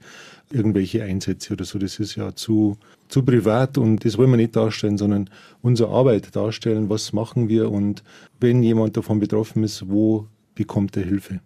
irgendwelche 0.51 1.03
Einsätze 1.03 1.53
oder 1.53 1.65
so. 1.65 1.77
Das 1.77 1.99
ist 1.99 2.15
ja 2.15 2.33
zu, 2.35 2.77
zu 3.09 3.23
privat 3.23 3.77
und 3.77 4.03
das 4.03 4.17
wollen 4.17 4.31
wir 4.31 4.37
nicht 4.37 4.55
darstellen, 4.55 4.97
sondern 4.97 5.29
unsere 5.61 5.91
Arbeit 5.91 6.35
darstellen. 6.35 6.89
Was 6.89 7.13
machen 7.13 7.47
wir 7.47 7.71
und 7.71 8.03
wenn 8.39 8.63
jemand 8.63 8.97
davon 8.97 9.19
betroffen 9.19 9.63
ist, 9.63 9.89
wo 9.89 10.27
bekommt 10.55 10.97
er 10.97 11.03
Hilfe? 11.03 11.41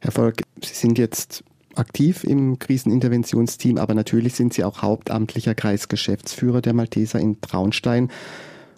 Herr 0.00 0.12
Volk, 0.12 0.42
Sie 0.62 0.74
sind 0.74 0.98
jetzt 0.98 1.44
aktiv 1.78 2.24
im 2.24 2.58
Kriseninterventionsteam, 2.58 3.78
aber 3.78 3.94
natürlich 3.94 4.34
sind 4.34 4.54
Sie 4.54 4.64
auch 4.64 4.82
hauptamtlicher 4.82 5.54
Kreisgeschäftsführer 5.54 6.60
der 6.62 6.74
Malteser 6.74 7.20
in 7.20 7.40
Traunstein 7.40 8.10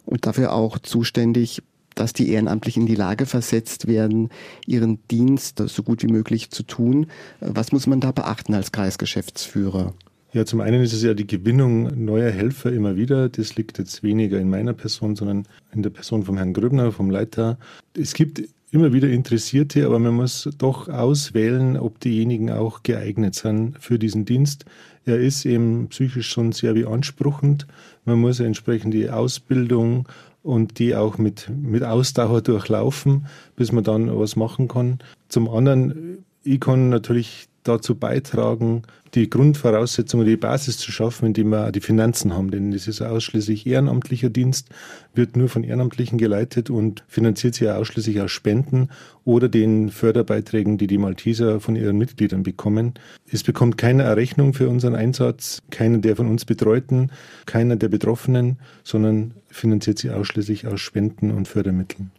und 0.04 0.26
dafür 0.26 0.52
auch 0.52 0.78
zuständig, 0.78 1.62
dass 1.94 2.12
die 2.12 2.30
Ehrenamtlichen 2.30 2.82
in 2.82 2.86
die 2.86 2.94
Lage 2.94 3.26
versetzt 3.26 3.88
werden, 3.88 4.30
ihren 4.66 5.00
Dienst 5.10 5.62
so 5.66 5.82
gut 5.82 6.02
wie 6.02 6.12
möglich 6.12 6.50
zu 6.50 6.62
tun. 6.62 7.06
Was 7.40 7.72
muss 7.72 7.86
man 7.86 8.00
da 8.00 8.12
beachten 8.12 8.54
als 8.54 8.72
Kreisgeschäftsführer? 8.72 9.94
Ja, 10.32 10.44
zum 10.44 10.60
einen 10.60 10.82
ist 10.82 10.92
es 10.92 11.02
ja 11.02 11.14
die 11.14 11.26
Gewinnung 11.26 12.04
neuer 12.04 12.30
Helfer 12.30 12.70
immer 12.70 12.96
wieder. 12.96 13.28
Das 13.28 13.56
liegt 13.56 13.78
jetzt 13.78 14.02
weniger 14.02 14.38
in 14.38 14.50
meiner 14.50 14.74
Person, 14.74 15.16
sondern 15.16 15.48
in 15.72 15.82
der 15.82 15.90
Person 15.90 16.24
vom 16.24 16.36
Herrn 16.36 16.52
Gröbner, 16.52 16.92
vom 16.92 17.10
Leiter. 17.10 17.58
Es 17.94 18.12
gibt 18.12 18.42
immer 18.70 18.92
wieder 18.92 19.08
Interessierte, 19.08 19.86
aber 19.86 19.98
man 19.98 20.14
muss 20.14 20.48
doch 20.58 20.88
auswählen, 20.88 21.76
ob 21.76 22.00
diejenigen 22.00 22.50
auch 22.50 22.82
geeignet 22.82 23.34
sind 23.34 23.76
für 23.80 23.98
diesen 23.98 24.24
Dienst. 24.24 24.64
Er 25.04 25.18
ist 25.18 25.46
eben 25.46 25.88
psychisch 25.88 26.28
schon 26.28 26.52
sehr 26.52 26.74
beanspruchend. 26.74 27.66
Man 28.04 28.20
muss 28.20 28.40
entsprechend 28.40 28.92
die 28.92 29.08
Ausbildung 29.08 30.06
und 30.42 30.78
die 30.78 30.94
auch 30.94 31.18
mit, 31.18 31.50
mit 31.50 31.82
Ausdauer 31.82 32.42
durchlaufen, 32.42 33.26
bis 33.56 33.72
man 33.72 33.84
dann 33.84 34.16
was 34.18 34.36
machen 34.36 34.68
kann. 34.68 34.98
Zum 35.28 35.48
anderen, 35.48 36.24
ich 36.44 36.60
kann 36.60 36.90
natürlich 36.90 37.47
dazu 37.68 37.94
beitragen, 37.94 38.82
die 39.14 39.30
Grundvoraussetzungen, 39.30 40.26
die 40.26 40.36
Basis 40.36 40.78
zu 40.78 40.92
schaffen, 40.92 41.26
indem 41.26 41.50
wir 41.50 41.72
die 41.72 41.80
Finanzen 41.80 42.34
haben. 42.34 42.50
Denn 42.50 42.72
das 42.72 42.88
ist 42.88 43.00
ausschließlich 43.00 43.66
ehrenamtlicher 43.66 44.30
Dienst, 44.30 44.68
wird 45.14 45.36
nur 45.36 45.48
von 45.48 45.64
Ehrenamtlichen 45.64 46.18
geleitet 46.18 46.70
und 46.70 47.04
finanziert 47.08 47.54
sich 47.54 47.66
ja 47.66 47.76
ausschließlich 47.76 48.20
aus 48.20 48.30
Spenden 48.30 48.88
oder 49.24 49.48
den 49.48 49.90
Förderbeiträgen, 49.90 50.78
die 50.78 50.86
die 50.86 50.98
Malteser 50.98 51.60
von 51.60 51.76
ihren 51.76 51.98
Mitgliedern 51.98 52.42
bekommen. 52.42 52.94
Es 53.30 53.42
bekommt 53.42 53.78
keine 53.78 54.02
Errechnung 54.02 54.54
für 54.54 54.68
unseren 54.68 54.94
Einsatz, 54.94 55.62
keiner 55.70 55.98
der 55.98 56.16
von 56.16 56.28
uns 56.28 56.44
Betreuten, 56.44 57.10
keiner 57.46 57.76
der 57.76 57.88
Betroffenen, 57.88 58.58
sondern 58.84 59.34
finanziert 59.48 59.98
sich 59.98 60.10
ausschließlich 60.10 60.66
aus 60.66 60.80
Spenden 60.80 61.30
und 61.30 61.48
Fördermitteln. 61.48 62.10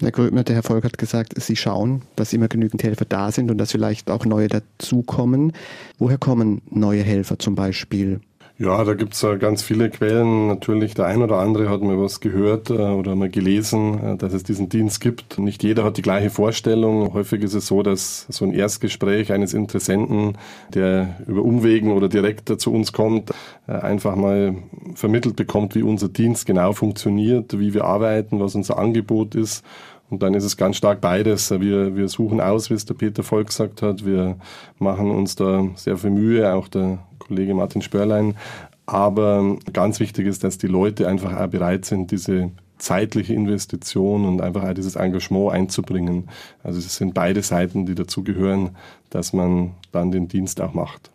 Herr 0.00 0.10
Gröbner, 0.10 0.42
der 0.42 0.56
Herr 0.56 0.62
Volk 0.62 0.84
hat 0.84 0.98
gesagt, 0.98 1.34
Sie 1.40 1.56
schauen, 1.56 2.02
dass 2.16 2.32
immer 2.32 2.48
genügend 2.48 2.82
Helfer 2.82 3.04
da 3.04 3.30
sind 3.30 3.50
und 3.50 3.58
dass 3.58 3.72
vielleicht 3.72 4.10
auch 4.10 4.24
neue 4.24 4.48
dazukommen. 4.48 5.52
Woher 5.98 6.18
kommen 6.18 6.62
neue 6.70 7.02
Helfer 7.02 7.38
zum 7.38 7.54
Beispiel? 7.54 8.20
Ja, 8.62 8.84
da 8.84 8.94
gibt's 8.94 9.20
ja 9.22 9.34
ganz 9.34 9.60
viele 9.64 9.90
Quellen. 9.90 10.46
Natürlich, 10.46 10.94
der 10.94 11.06
ein 11.06 11.20
oder 11.20 11.38
andere 11.38 11.68
hat 11.68 11.82
mir 11.82 12.00
was 12.00 12.20
gehört 12.20 12.70
äh, 12.70 12.74
oder 12.74 13.16
mal 13.16 13.28
gelesen, 13.28 14.12
äh, 14.12 14.16
dass 14.16 14.34
es 14.34 14.44
diesen 14.44 14.68
Dienst 14.68 15.00
gibt. 15.00 15.36
Nicht 15.40 15.64
jeder 15.64 15.82
hat 15.82 15.96
die 15.96 16.02
gleiche 16.02 16.30
Vorstellung. 16.30 17.12
Häufig 17.12 17.42
ist 17.42 17.54
es 17.54 17.66
so, 17.66 17.82
dass 17.82 18.24
so 18.28 18.44
ein 18.44 18.54
Erstgespräch 18.54 19.32
eines 19.32 19.52
Interessenten, 19.52 20.38
der 20.72 21.16
über 21.26 21.42
Umwegen 21.42 21.90
oder 21.90 22.08
direkt 22.08 22.60
zu 22.60 22.72
uns 22.72 22.92
kommt, 22.92 23.32
äh, 23.66 23.72
einfach 23.72 24.14
mal 24.14 24.54
vermittelt 24.94 25.34
bekommt, 25.34 25.74
wie 25.74 25.82
unser 25.82 26.08
Dienst 26.08 26.46
genau 26.46 26.72
funktioniert, 26.72 27.58
wie 27.58 27.74
wir 27.74 27.82
arbeiten, 27.84 28.38
was 28.38 28.54
unser 28.54 28.78
Angebot 28.78 29.34
ist. 29.34 29.64
Und 30.12 30.22
dann 30.22 30.34
ist 30.34 30.44
es 30.44 30.58
ganz 30.58 30.76
stark 30.76 31.00
beides. 31.00 31.50
Wir, 31.50 31.96
wir 31.96 32.06
suchen 32.06 32.42
aus, 32.42 32.68
wie 32.68 32.74
es 32.74 32.84
der 32.84 32.92
Peter 32.92 33.22
Volk 33.22 33.46
gesagt 33.46 33.80
hat. 33.80 34.04
Wir 34.04 34.36
machen 34.78 35.10
uns 35.10 35.36
da 35.36 35.66
sehr 35.74 35.96
viel 35.96 36.10
Mühe, 36.10 36.52
auch 36.52 36.68
der 36.68 36.98
Kollege 37.18 37.54
Martin 37.54 37.80
Spörlein. 37.80 38.36
Aber 38.84 39.56
ganz 39.72 40.00
wichtig 40.00 40.26
ist, 40.26 40.44
dass 40.44 40.58
die 40.58 40.66
Leute 40.66 41.08
einfach 41.08 41.34
auch 41.34 41.46
bereit 41.46 41.86
sind, 41.86 42.10
diese 42.10 42.50
zeitliche 42.76 43.32
Investition 43.32 44.26
und 44.26 44.42
einfach 44.42 44.64
auch 44.64 44.74
dieses 44.74 44.96
Engagement 44.96 45.50
einzubringen. 45.50 46.28
Also 46.62 46.78
es 46.78 46.94
sind 46.94 47.14
beide 47.14 47.40
Seiten, 47.40 47.86
die 47.86 47.94
dazu 47.94 48.22
gehören, 48.22 48.76
dass 49.08 49.32
man 49.32 49.70
dann 49.92 50.12
den 50.12 50.28
Dienst 50.28 50.60
auch 50.60 50.74
macht. 50.74 51.10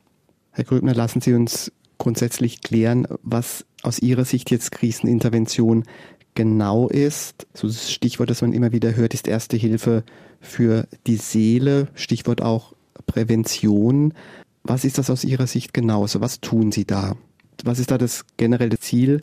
Herr 0.53 0.63
Grübner, 0.63 0.95
lassen 0.95 1.21
Sie 1.21 1.35
uns 1.35 1.71
grundsätzlich 1.99 2.61
klären, 2.61 3.07
was 3.21 3.63
aus 3.83 3.99
Ihrer 3.99 4.25
Sicht 4.25 4.49
jetzt 4.49 4.71
Krisenintervention 4.71 5.83
genau 6.37 6.87
ist. 6.87 7.47
So 7.55 7.67
das 7.67 7.91
Stichwort, 7.91 8.29
das 8.29 8.41
man 8.41 8.53
immer 8.53 8.71
wieder 8.71 8.95
hört, 8.95 9.15
ist 9.15 9.27
Erste 9.27 9.57
Hilfe 9.57 10.03
für 10.39 10.87
die 11.07 11.15
Seele. 11.15 11.87
Stichwort 11.95 12.43
auch 12.43 12.73
Prävention. 13.07 14.13
Was 14.63 14.85
ist 14.85 14.99
das 14.99 15.09
aus 15.09 15.23
Ihrer 15.23 15.47
Sicht 15.47 15.73
genauso? 15.73 16.21
Was 16.21 16.39
tun 16.39 16.71
Sie 16.71 16.85
da? 16.85 17.15
Was 17.63 17.79
ist 17.79 17.89
da 17.89 17.97
das 17.97 18.23
generelle 18.37 18.77
Ziel 18.77 19.21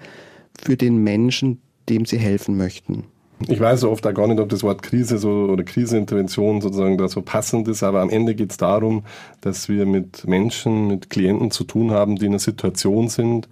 für 0.61 0.77
den 0.77 1.05
Menschen, 1.05 1.61
dem 1.89 2.05
Sie 2.05 2.19
helfen 2.19 2.57
möchten? 2.57 3.05
Ich 3.47 3.61
weiß 3.61 3.81
so 3.81 3.91
oft 3.91 4.05
auch 4.07 4.15
gar 4.15 4.27
nicht, 4.27 4.41
ob 4.41 4.49
das 4.49 4.65
Wort 4.65 4.83
Krise 4.83 5.19
so 5.19 5.31
oder 5.31 5.63
Krisenintervention 5.63 6.61
sozusagen 6.61 6.99
da 6.99 7.07
so 7.07 7.23
passend 7.23 7.69
ist, 7.69 7.85
aber 7.85 8.01
am 8.01 8.11
Ende 8.11 8.35
geht 8.35 8.51
es 8.51 8.57
darum, 8.57 9.05
dass 9.41 9.69
wir 9.69 9.87
mit 9.87 10.27
Menschen, 10.27 10.89
mit 10.89 11.11
Klienten 11.11 11.53
zu 11.53 11.63
tun 11.63 11.93
haben, 11.93 12.17
die 12.17 12.27
in 12.27 12.33
einer 12.33 12.39
Situation 12.41 13.09
sind, 13.09 13.49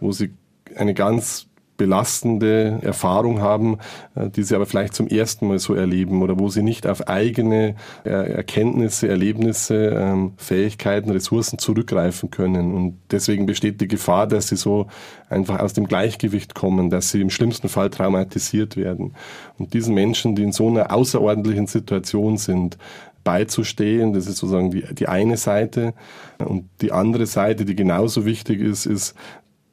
wo 0.00 0.12
sie 0.12 0.30
eine 0.74 0.94
ganz 0.94 1.46
belastende 1.76 2.78
Erfahrung 2.82 3.40
haben, 3.40 3.78
äh, 4.14 4.28
die 4.28 4.42
sie 4.42 4.54
aber 4.54 4.66
vielleicht 4.66 4.94
zum 4.94 5.08
ersten 5.08 5.48
Mal 5.48 5.58
so 5.58 5.74
erleben 5.74 6.22
oder 6.22 6.38
wo 6.38 6.48
sie 6.48 6.62
nicht 6.62 6.86
auf 6.86 7.08
eigene 7.08 7.76
äh, 8.04 8.10
Erkenntnisse, 8.10 9.08
Erlebnisse, 9.08 9.94
ähm, 9.96 10.32
Fähigkeiten, 10.36 11.10
Ressourcen 11.10 11.58
zurückgreifen 11.58 12.30
können. 12.30 12.74
Und 12.74 12.98
deswegen 13.10 13.46
besteht 13.46 13.80
die 13.80 13.88
Gefahr, 13.88 14.26
dass 14.26 14.48
sie 14.48 14.56
so 14.56 14.86
einfach 15.28 15.60
aus 15.60 15.72
dem 15.72 15.86
Gleichgewicht 15.86 16.54
kommen, 16.54 16.90
dass 16.90 17.10
sie 17.10 17.20
im 17.20 17.30
schlimmsten 17.30 17.68
Fall 17.68 17.90
traumatisiert 17.90 18.76
werden. 18.76 19.14
Und 19.58 19.74
diesen 19.74 19.94
Menschen, 19.94 20.36
die 20.36 20.42
in 20.42 20.52
so 20.52 20.68
einer 20.68 20.92
außerordentlichen 20.92 21.66
Situation 21.66 22.36
sind, 22.36 22.78
beizustehen. 23.26 24.12
Das 24.12 24.28
ist 24.28 24.36
sozusagen 24.38 24.70
die, 24.70 24.82
die 24.94 25.08
eine 25.08 25.36
Seite. 25.36 25.94
Und 26.38 26.70
die 26.80 26.92
andere 26.92 27.26
Seite, 27.26 27.64
die 27.64 27.74
genauso 27.74 28.24
wichtig 28.24 28.60
ist, 28.60 28.86
ist, 28.86 29.14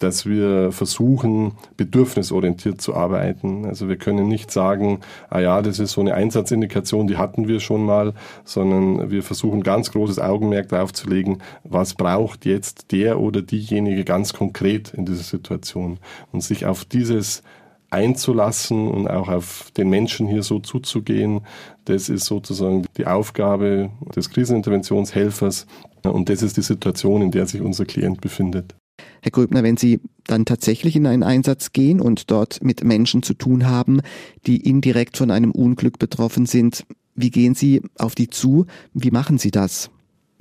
dass 0.04 0.26
wir 0.26 0.72
versuchen, 0.74 1.54
bedürfnisorientiert 1.78 2.82
zu 2.82 2.94
arbeiten. 2.94 3.66
Also 3.66 3.88
wir 3.88 3.96
können 3.96 4.28
nicht 4.28 4.52
sagen, 4.52 5.00
ah 5.30 5.40
ja, 5.40 5.62
das 5.62 5.80
ist 5.80 5.94
so 5.94 6.02
eine 6.02 6.14
Einsatzindikation, 6.14 7.08
die 7.08 7.18
hatten 7.18 7.48
wir 7.48 7.62
schon 7.62 7.86
mal, 7.86 8.14
sondern 8.44 9.10
wir 9.10 9.24
versuchen 9.24 9.64
ganz 9.64 9.92
großes 9.92 10.20
Augenmerk 10.20 10.68
darauf 10.70 10.92
zu 10.92 11.10
legen, 11.10 11.40
was 11.64 11.94
braucht 11.94 12.46
jetzt 12.46 12.92
der 12.92 13.20
oder 13.20 13.42
diejenige 13.42 14.04
ganz 14.04 14.34
konkret 14.34 14.94
in 14.94 15.06
dieser 15.06 15.24
Situation 15.24 16.00
und 16.34 16.44
sich 16.44 16.66
auf 16.66 16.84
dieses 16.84 17.42
einzulassen 17.90 18.90
und 18.90 19.08
auch 19.08 19.30
auf 19.30 19.72
den 19.78 19.90
Menschen 19.90 20.28
hier 20.28 20.44
so 20.44 20.60
zuzugehen, 20.60 21.42
das 21.86 22.10
ist 22.10 22.26
sozusagen 22.26 22.86
die 22.98 23.08
Aufgabe 23.08 23.92
des 24.16 24.32
Kriseninterventionshelfers 24.32 25.68
und 26.04 26.28
das 26.28 26.42
ist 26.42 26.58
die 26.58 26.62
Situation, 26.62 27.22
in 27.22 27.32
der 27.32 27.46
sich 27.46 27.62
unser 27.62 27.86
Klient 27.86 28.20
befindet. 28.20 28.76
Herr 29.24 29.32
Gröbner, 29.32 29.64
wenn 29.64 29.78
Sie 29.78 30.02
dann 30.26 30.44
tatsächlich 30.44 30.98
in 30.98 31.08
einen 31.08 31.24
Einsatz 31.24 31.72
gehen 31.72 32.02
und 32.02 32.30
dort 32.30 32.62
mit 32.62 32.84
Menschen 32.84 33.24
zu 33.24 33.34
tun 33.34 33.66
haben, 33.66 34.02
die 34.46 34.58
indirekt 34.58 35.16
von 35.16 35.32
einem 35.32 35.52
Unglück 35.52 35.98
betroffen 35.98 36.46
sind, 36.46 36.86
wie 37.16 37.32
gehen 37.32 37.56
Sie 37.56 37.82
auf 37.98 38.16
die 38.16 38.30
zu? 38.30 38.66
Wie 38.94 39.12
machen 39.12 39.38
Sie 39.38 39.50
das? 39.50 39.90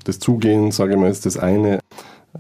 Das 0.03 0.19
Zugehen, 0.19 0.73
sage 0.73 0.95
ich 0.95 0.99
mal, 0.99 1.13
ist 1.13 1.27
das 1.27 1.37
eine, 1.37 1.79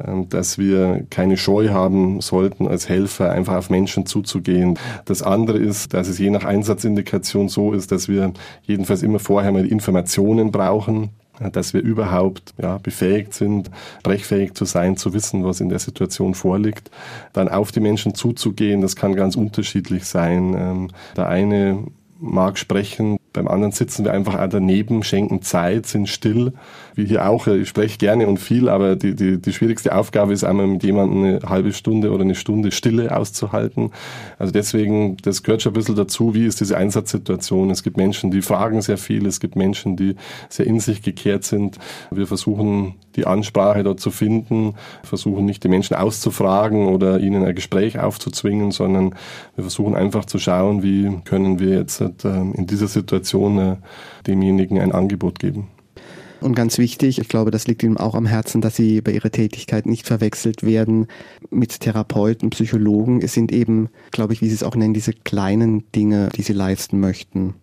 ähm, 0.04 0.28
dass 0.30 0.58
wir 0.58 1.06
keine 1.10 1.36
Scheu 1.36 1.68
haben 1.68 2.20
sollten, 2.20 2.66
als 2.66 2.88
Helfer 2.88 3.30
einfach 3.30 3.54
auf 3.54 3.70
Menschen 3.70 4.04
zuzugehen. 4.04 4.80
Das 5.04 5.22
andere 5.22 5.58
ist, 5.58 5.94
dass 5.94 6.08
es 6.08 6.18
je 6.18 6.30
nach 6.30 6.44
Einsatzindikation 6.44 7.48
so 7.50 7.72
ist, 7.72 7.92
dass 7.92 8.08
wir 8.08 8.32
jedenfalls 8.64 9.04
immer 9.04 9.20
vorher 9.20 9.52
mal 9.52 9.64
Informationen 9.64 10.50
brauchen, 10.50 11.10
dass 11.50 11.74
wir 11.74 11.82
überhaupt 11.82 12.54
ja, 12.60 12.78
befähigt 12.78 13.34
sind, 13.34 13.70
brechfähig 14.02 14.54
zu 14.54 14.64
sein, 14.64 14.96
zu 14.96 15.12
wissen, 15.12 15.44
was 15.44 15.60
in 15.60 15.68
der 15.68 15.78
Situation 15.78 16.34
vorliegt, 16.34 16.90
dann 17.32 17.48
auf 17.48 17.72
die 17.72 17.80
Menschen 17.80 18.14
zuzugehen, 18.14 18.80
das 18.80 18.96
kann 18.96 19.14
ganz 19.14 19.36
unterschiedlich 19.36 20.04
sein. 20.04 20.54
Ähm, 20.56 20.88
der 21.16 21.28
eine 21.28 21.84
mag 22.20 22.56
sprechen, 22.56 23.18
beim 23.32 23.48
anderen 23.48 23.72
sitzen 23.72 24.04
wir 24.04 24.12
einfach 24.12 24.46
daneben, 24.48 25.02
schenken 25.02 25.42
Zeit, 25.42 25.86
sind 25.86 26.08
still. 26.08 26.52
Wie 26.94 27.06
hier 27.06 27.28
auch, 27.28 27.46
ich 27.46 27.68
spreche 27.68 27.98
gerne 27.98 28.26
und 28.26 28.38
viel, 28.38 28.68
aber 28.68 28.96
die, 28.96 29.14
die, 29.14 29.40
die 29.40 29.52
schwierigste 29.52 29.94
Aufgabe 29.94 30.32
ist 30.32 30.44
einmal 30.44 30.66
mit 30.66 30.82
jemandem 30.82 31.24
eine 31.24 31.40
halbe 31.48 31.72
Stunde 31.72 32.10
oder 32.10 32.22
eine 32.22 32.34
Stunde 32.34 32.70
Stille 32.70 33.16
auszuhalten. 33.16 33.92
Also 34.38 34.52
deswegen, 34.52 35.16
das 35.22 35.42
gehört 35.42 35.62
schon 35.62 35.72
ein 35.72 35.74
bisschen 35.74 35.96
dazu, 35.96 36.34
wie 36.34 36.46
ist 36.46 36.60
diese 36.60 36.76
Einsatzsituation. 36.76 37.70
Es 37.70 37.82
gibt 37.82 37.96
Menschen, 37.96 38.30
die 38.30 38.42
fragen 38.42 38.82
sehr 38.82 38.98
viel, 38.98 39.26
es 39.26 39.40
gibt 39.40 39.56
Menschen, 39.56 39.96
die 39.96 40.16
sehr 40.48 40.66
in 40.66 40.80
sich 40.80 41.02
gekehrt 41.02 41.44
sind. 41.44 41.78
Wir 42.10 42.26
versuchen 42.26 42.94
die 43.16 43.26
Ansprache 43.26 43.82
dort 43.82 44.00
zu 44.00 44.10
finden, 44.10 44.74
versuchen 45.02 45.44
nicht 45.44 45.64
die 45.64 45.68
Menschen 45.68 45.96
auszufragen 45.96 46.88
oder 46.88 47.20
ihnen 47.20 47.44
ein 47.44 47.54
Gespräch 47.54 47.98
aufzuzwingen, 47.98 48.70
sondern 48.70 49.14
wir 49.54 49.64
versuchen 49.64 49.94
einfach 49.94 50.24
zu 50.24 50.38
schauen, 50.38 50.82
wie 50.82 51.20
können 51.24 51.58
wir 51.58 51.70
jetzt 51.70 52.00
äh, 52.00 52.08
in 52.24 52.66
dieser 52.66 52.88
Situation 52.88 53.58
äh, 53.58 53.76
demjenigen 54.26 54.78
ein 54.78 54.92
Angebot 54.92 55.38
geben. 55.38 55.68
Und 56.42 56.54
ganz 56.56 56.78
wichtig, 56.78 57.20
ich 57.20 57.28
glaube, 57.28 57.50
das 57.50 57.66
liegt 57.66 57.82
Ihnen 57.82 57.96
auch 57.96 58.14
am 58.14 58.26
Herzen, 58.26 58.60
dass 58.60 58.74
Sie 58.76 59.00
bei 59.00 59.12
Ihrer 59.12 59.30
Tätigkeit 59.30 59.86
nicht 59.86 60.06
verwechselt 60.06 60.64
werden 60.64 61.06
mit 61.50 61.80
Therapeuten, 61.80 62.50
Psychologen. 62.50 63.20
Es 63.22 63.32
sind 63.32 63.52
eben, 63.52 63.88
glaube 64.10 64.32
ich, 64.32 64.42
wie 64.42 64.48
Sie 64.48 64.54
es 64.54 64.62
auch 64.64 64.74
nennen, 64.74 64.94
diese 64.94 65.12
kleinen 65.12 65.90
Dinge, 65.92 66.30
die 66.34 66.42
Sie 66.42 66.52
leisten 66.52 66.98
möchten. 66.98 67.54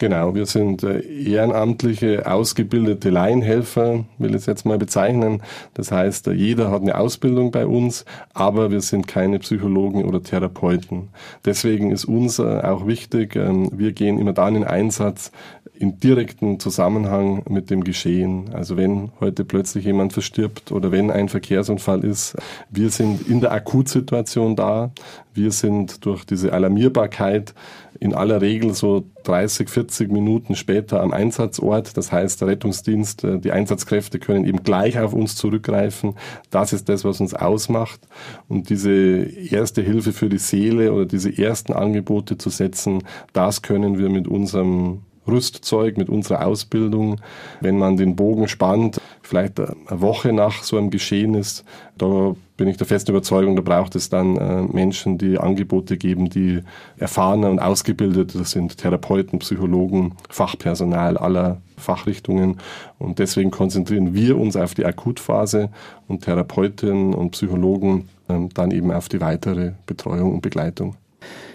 Genau, 0.00 0.32
wir 0.36 0.46
sind 0.46 0.84
äh, 0.84 1.00
ehrenamtliche, 1.00 2.24
ausgebildete 2.30 3.10
Laienhelfer, 3.10 4.04
will 4.18 4.30
ich 4.30 4.36
es 4.36 4.46
jetzt 4.46 4.64
mal 4.64 4.78
bezeichnen. 4.78 5.42
Das 5.74 5.90
heißt, 5.90 6.28
äh, 6.28 6.32
jeder 6.32 6.70
hat 6.70 6.82
eine 6.82 6.96
Ausbildung 6.96 7.50
bei 7.50 7.66
uns, 7.66 8.04
aber 8.32 8.70
wir 8.70 8.80
sind 8.80 9.08
keine 9.08 9.40
Psychologen 9.40 10.04
oder 10.04 10.22
Therapeuten. 10.22 11.08
Deswegen 11.44 11.90
ist 11.90 12.04
uns 12.04 12.38
äh, 12.38 12.60
auch 12.60 12.86
wichtig, 12.86 13.34
ähm, 13.34 13.70
wir 13.72 13.90
gehen 13.90 14.20
immer 14.20 14.32
dann 14.32 14.54
in 14.54 14.62
Einsatz, 14.62 15.32
in 15.78 15.98
direkten 16.00 16.58
Zusammenhang 16.58 17.42
mit 17.48 17.70
dem 17.70 17.84
Geschehen. 17.84 18.50
Also 18.52 18.76
wenn 18.76 19.10
heute 19.20 19.44
plötzlich 19.44 19.84
jemand 19.84 20.12
verstirbt 20.12 20.72
oder 20.72 20.90
wenn 20.90 21.10
ein 21.10 21.28
Verkehrsunfall 21.28 22.04
ist, 22.04 22.36
wir 22.70 22.90
sind 22.90 23.28
in 23.28 23.40
der 23.40 23.52
Akutsituation 23.52 24.56
da. 24.56 24.90
Wir 25.34 25.52
sind 25.52 26.04
durch 26.04 26.24
diese 26.24 26.52
Alarmierbarkeit 26.52 27.54
in 28.00 28.14
aller 28.14 28.40
Regel 28.40 28.74
so 28.74 29.04
30, 29.24 29.68
40 29.68 30.10
Minuten 30.10 30.54
später 30.54 31.00
am 31.00 31.12
Einsatzort. 31.12 31.96
Das 31.96 32.12
heißt, 32.12 32.40
der 32.40 32.48
Rettungsdienst, 32.48 33.24
äh, 33.24 33.38
die 33.38 33.52
Einsatzkräfte 33.52 34.18
können 34.18 34.44
eben 34.44 34.62
gleich 34.62 34.98
auf 34.98 35.12
uns 35.12 35.36
zurückgreifen. 35.36 36.14
Das 36.50 36.72
ist 36.72 36.88
das, 36.88 37.04
was 37.04 37.20
uns 37.20 37.34
ausmacht. 37.34 38.00
Und 38.48 38.70
diese 38.70 38.90
erste 38.90 39.82
Hilfe 39.82 40.12
für 40.12 40.28
die 40.28 40.38
Seele 40.38 40.92
oder 40.92 41.06
diese 41.06 41.36
ersten 41.36 41.72
Angebote 41.72 42.38
zu 42.38 42.50
setzen, 42.50 43.02
das 43.32 43.62
können 43.62 43.98
wir 43.98 44.08
mit 44.08 44.28
unserem 44.28 45.02
Rüstzeug, 45.28 45.96
mit 45.96 46.08
unserer 46.08 46.46
Ausbildung. 46.46 47.20
Wenn 47.60 47.78
man 47.78 47.96
den 47.96 48.16
Bogen 48.16 48.48
spannt, 48.48 49.00
vielleicht 49.22 49.60
eine 49.60 49.74
Woche 49.88 50.32
nach 50.32 50.62
so 50.62 50.76
einem 50.76 50.90
Geschehen 50.90 51.34
ist, 51.34 51.64
da 51.96 52.34
bin 52.56 52.68
ich 52.68 52.76
der 52.76 52.86
festen 52.86 53.12
Überzeugung, 53.12 53.54
da 53.54 53.62
braucht 53.62 53.94
es 53.94 54.08
dann 54.08 54.36
äh, 54.36 54.62
Menschen, 54.62 55.16
die 55.16 55.38
Angebote 55.38 55.96
geben, 55.96 56.28
die 56.28 56.60
erfahrener 56.96 57.50
und 57.50 57.60
ausgebildeter 57.60 58.44
sind, 58.44 58.76
Therapeuten, 58.78 59.38
Psychologen, 59.38 60.16
Fachpersonal 60.28 61.16
aller 61.16 61.58
Fachrichtungen. 61.76 62.58
Und 62.98 63.20
deswegen 63.20 63.50
konzentrieren 63.50 64.12
wir 64.12 64.36
uns 64.36 64.56
auf 64.56 64.74
die 64.74 64.84
Akutphase 64.84 65.70
und 66.08 66.24
Therapeutinnen 66.24 67.14
und 67.14 67.30
Psychologen 67.30 68.08
ähm, 68.28 68.48
dann 68.54 68.72
eben 68.72 68.90
auf 68.92 69.08
die 69.08 69.20
weitere 69.20 69.72
Betreuung 69.86 70.34
und 70.34 70.40
Begleitung. 70.40 70.96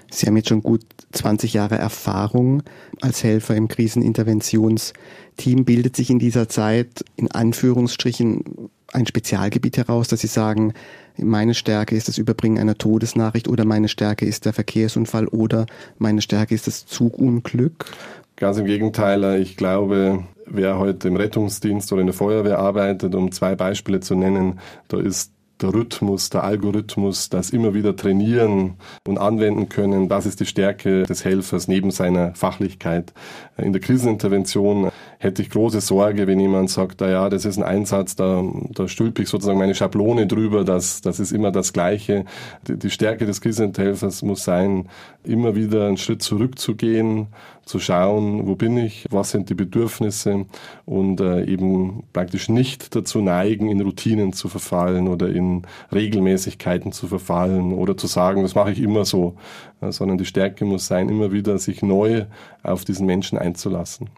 Sie 0.09 0.27
haben 0.27 0.37
jetzt 0.37 0.49
schon 0.49 0.63
gut 0.63 0.81
20 1.11 1.53
Jahre 1.53 1.75
Erfahrung 1.75 2.63
als 3.01 3.23
Helfer 3.23 3.55
im 3.55 3.67
Kriseninterventionsteam. 3.67 5.65
Bildet 5.65 5.95
sich 5.95 6.09
in 6.09 6.19
dieser 6.19 6.49
Zeit 6.49 7.03
in 7.15 7.31
Anführungsstrichen 7.31 8.69
ein 8.91 9.07
Spezialgebiet 9.07 9.77
heraus, 9.77 10.07
dass 10.07 10.21
Sie 10.21 10.27
sagen, 10.27 10.73
meine 11.17 11.53
Stärke 11.53 11.95
ist 11.95 12.07
das 12.07 12.17
Überbringen 12.17 12.59
einer 12.59 12.77
Todesnachricht 12.77 13.47
oder 13.47 13.65
meine 13.65 13.87
Stärke 13.87 14.25
ist 14.25 14.45
der 14.45 14.53
Verkehrsunfall 14.53 15.27
oder 15.27 15.65
meine 15.97 16.21
Stärke 16.21 16.55
ist 16.55 16.67
das 16.67 16.85
Zugunglück? 16.85 17.85
Ganz 18.35 18.57
im 18.57 18.65
Gegenteil, 18.65 19.39
ich 19.41 19.57
glaube, 19.57 20.23
wer 20.45 20.79
heute 20.79 21.07
im 21.07 21.15
Rettungsdienst 21.15 21.91
oder 21.91 22.01
in 22.01 22.07
der 22.07 22.15
Feuerwehr 22.15 22.59
arbeitet, 22.59 23.15
um 23.15 23.31
zwei 23.31 23.55
Beispiele 23.55 23.99
zu 23.99 24.15
nennen, 24.15 24.59
da 24.87 24.99
ist 24.99 25.31
der 25.63 25.73
Rhythmus, 25.73 26.29
der 26.29 26.43
Algorithmus, 26.43 27.29
das 27.29 27.49
immer 27.49 27.73
wieder 27.73 27.95
trainieren 27.95 28.75
und 29.07 29.17
anwenden 29.17 29.69
können, 29.69 30.09
das 30.09 30.25
ist 30.25 30.39
die 30.39 30.45
Stärke 30.45 31.03
des 31.03 31.25
Helfers 31.25 31.67
neben 31.67 31.89
seiner 31.89 32.35
Fachlichkeit. 32.35 33.13
In 33.57 33.71
der 33.71 33.81
Krisenintervention 33.81 34.91
hätte 35.17 35.41
ich 35.41 35.49
große 35.49 35.81
Sorge, 35.81 36.27
wenn 36.27 36.39
jemand 36.39 36.69
sagt, 36.69 37.01
na 37.01 37.09
ja, 37.09 37.29
das 37.29 37.45
ist 37.45 37.57
ein 37.57 37.63
Einsatz, 37.63 38.15
da, 38.15 38.43
da 38.71 38.87
stülpe 38.87 39.23
ich 39.23 39.29
sozusagen 39.29 39.57
meine 39.57 39.75
Schablone 39.75 40.27
drüber, 40.27 40.63
das, 40.63 41.01
das 41.01 41.19
ist 41.19 41.31
immer 41.31 41.51
das 41.51 41.73
Gleiche. 41.73 42.25
Die, 42.67 42.77
die 42.77 42.89
Stärke 42.89 43.25
des 43.25 43.41
Krisenhelfers 43.41 44.21
muss 44.21 44.43
sein, 44.43 44.89
immer 45.23 45.55
wieder 45.55 45.87
einen 45.87 45.97
Schritt 45.97 46.21
zurückzugehen, 46.21 47.27
zu 47.65 47.79
schauen, 47.79 48.47
wo 48.47 48.55
bin 48.55 48.77
ich, 48.77 49.05
was 49.09 49.31
sind 49.31 49.49
die 49.49 49.53
Bedürfnisse 49.53 50.45
und 50.85 51.21
äh, 51.21 51.45
eben 51.45 52.03
praktisch 52.13 52.49
nicht 52.49 52.95
dazu 52.95 53.21
neigen, 53.21 53.69
in 53.69 53.81
Routinen 53.81 54.33
zu 54.33 54.49
verfallen 54.49 55.07
oder 55.07 55.29
in 55.29 55.63
Regelmäßigkeiten 55.93 56.91
zu 56.91 57.07
verfallen 57.07 57.73
oder 57.73 57.95
zu 57.95 58.07
sagen, 58.07 58.43
das 58.43 58.55
mache 58.55 58.71
ich 58.71 58.81
immer 58.81 59.05
so, 59.05 59.35
äh, 59.81 59.91
sondern 59.91 60.17
die 60.17 60.25
Stärke 60.25 60.65
muss 60.65 60.87
sein, 60.87 61.09
immer 61.09 61.31
wieder 61.31 61.57
sich 61.57 61.81
neu 61.81 62.25
auf 62.63 62.85
diesen 62.85 63.05
Menschen 63.05 63.37
einzulassen. 63.37 64.09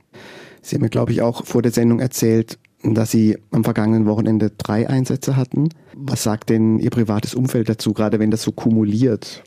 Sie 0.62 0.75
haben 0.75 0.82
mir, 0.82 0.90
glaube 0.90 1.12
ich, 1.12 1.22
auch 1.22 1.46
vor 1.46 1.62
der 1.62 1.72
Sendung 1.72 2.00
erzählt, 2.00 2.58
dass 2.82 3.12
Sie 3.12 3.38
am 3.52 3.64
vergangenen 3.64 4.06
Wochenende 4.06 4.52
drei 4.52 4.90
Einsätze 4.90 5.36
hatten. 5.36 5.70
Was 5.96 6.24
sagt 6.24 6.50
denn 6.50 6.80
Ihr 6.80 6.90
privates 6.90 7.34
Umfeld 7.34 7.70
dazu, 7.70 7.94
gerade 7.94 8.20
wenn 8.20 8.32
das 8.32 8.44
so 8.44 8.52
kumuliert? 8.52 9.44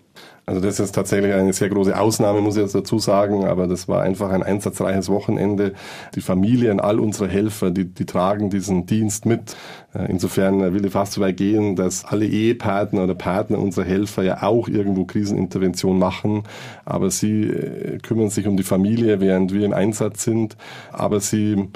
Also 0.48 0.62
das 0.62 0.80
ist 0.80 0.94
tatsächlich 0.94 1.34
eine 1.34 1.52
sehr 1.52 1.68
große 1.68 1.94
Ausnahme, 1.94 2.40
muss 2.40 2.56
ich 2.56 2.62
jetzt 2.62 2.75
dazu 2.75 2.98
sagen, 2.98 3.44
aber 3.44 3.66
das 3.66 3.87
war 3.87 4.00
einfach 4.00 4.30
ein 4.30 4.42
einsatzreiches 4.42 5.10
Wochenende. 5.10 5.75
Die 6.14 6.22
Familien, 6.22 6.80
all 6.80 7.00
unsere 7.00 7.28
Helfer, 7.28 7.70
die, 7.70 7.84
die 7.84 8.06
tragen 8.06 8.48
diesen 8.48 8.87
Dienst 8.87 9.26
mit. 9.26 9.54
Äh, 9.94 10.10
insofern 10.10 10.72
will 10.72 10.87
ich 10.87 10.92
fast 10.92 11.12
so 11.12 11.20
weit 11.20 11.37
gehen, 11.37 11.76
dass 11.76 12.06
alle 12.06 12.25
Ehepartner 12.25 13.04
oder 13.04 13.14
Partner 13.14 13.58
unserer 13.58 13.84
Helfer 13.84 14.22
ja 14.22 14.42
auch 14.42 14.68
irgendwo 14.68 15.04
Krisenintervention 15.04 15.98
machen, 15.98 16.44
aber 16.87 17.10
sie 17.10 17.42
äh, 17.42 17.98
kümmern 17.98 18.30
sich 18.30 18.46
um 18.46 18.56
die 18.56 18.62
Familie, 18.62 19.20
während 19.20 19.52
wir 19.52 19.66
im 19.66 19.75
Einsatz 19.75 20.25
sind, 20.25 20.56
aber 20.92 21.20
sie 21.20 21.68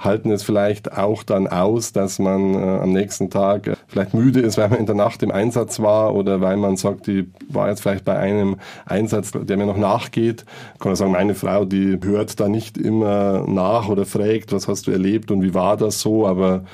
halten 0.00 0.30
es 0.32 0.42
vielleicht 0.42 0.96
auch 0.96 1.22
dann 1.22 1.46
aus, 1.46 1.92
dass 1.92 2.18
man 2.18 2.54
äh, 2.54 2.80
am 2.82 2.92
nächsten 2.92 3.30
Tag 3.30 3.66
äh, 3.68 3.76
vielleicht 3.86 4.14
müde 4.14 4.40
ist, 4.40 4.58
weil 4.58 4.68
man 4.68 4.78
in 4.78 4.86
der 4.86 4.94
Nacht 4.94 5.22
im 5.22 5.30
Einsatz 5.30 5.80
war 5.80 6.14
oder 6.14 6.40
weil 6.40 6.56
man 6.56 6.76
sagt, 6.76 7.06
die 7.06 7.30
war 7.48 7.68
jetzt 7.68 7.82
vielleicht 7.82 8.04
bei 8.04 8.18
einem 8.18 8.56
Einsatz, 8.86 9.32
der 9.32 9.56
mir 9.56 9.66
noch 9.66 9.76
nachgeht. 9.76 10.44
Ich 10.74 10.80
kann 10.80 10.96
sagen, 10.96 11.12
meine 11.12 11.34
Frau, 11.34 11.64
die 11.64 11.98
hört 12.02 12.40
da 12.40 12.48
nicht 12.48 12.78
immer 12.78 13.44
nach 13.46 13.88
oder 13.88 14.06
fragt, 14.06 14.52
was 14.52 14.68
hast 14.68 14.86
du 14.86 14.90
erlebt 14.90 15.30
und 15.30 15.42
wie 15.42 15.54
war 15.54 15.76
das 15.76 16.00
so, 16.00 16.26
aber 16.26 16.64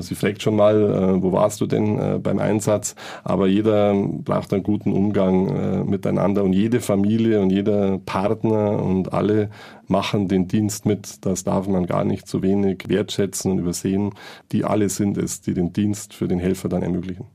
sie 0.00 0.14
fragt 0.14 0.42
schon 0.42 0.56
mal, 0.56 0.76
äh, 0.76 1.22
wo 1.22 1.32
warst 1.32 1.60
du 1.60 1.66
denn 1.66 1.98
äh, 1.98 2.18
beim 2.18 2.38
Einsatz? 2.38 2.94
Aber 3.24 3.46
jeder 3.46 3.94
braucht 3.94 4.52
einen 4.52 4.62
guten 4.62 4.92
Umgang 4.92 5.88
miteinander 5.88 6.44
und 6.44 6.52
jede 6.52 6.80
Familie 6.80 7.40
und 7.40 7.50
jeder 7.50 7.98
Partner 7.98 8.82
und 8.82 9.12
alle 9.12 9.50
machen 9.88 10.28
den 10.28 10.48
Dienst 10.48 10.86
mit. 10.86 11.24
Das 11.26 11.44
darf 11.44 11.66
man 11.68 11.86
gar 11.86 12.04
nicht 12.04 12.26
zu 12.26 12.42
wenig 12.42 12.88
wertschätzen 12.88 13.52
und 13.52 13.58
übersehen. 13.58 14.14
Die 14.52 14.64
alle 14.64 14.88
sind 14.88 15.18
es, 15.18 15.40
die 15.40 15.54
den 15.54 15.72
Dienst 15.72 16.14
für 16.14 16.28
den 16.28 16.38
Helfer 16.38 16.68
dann 16.68 16.82
ermöglichen. 16.82 17.26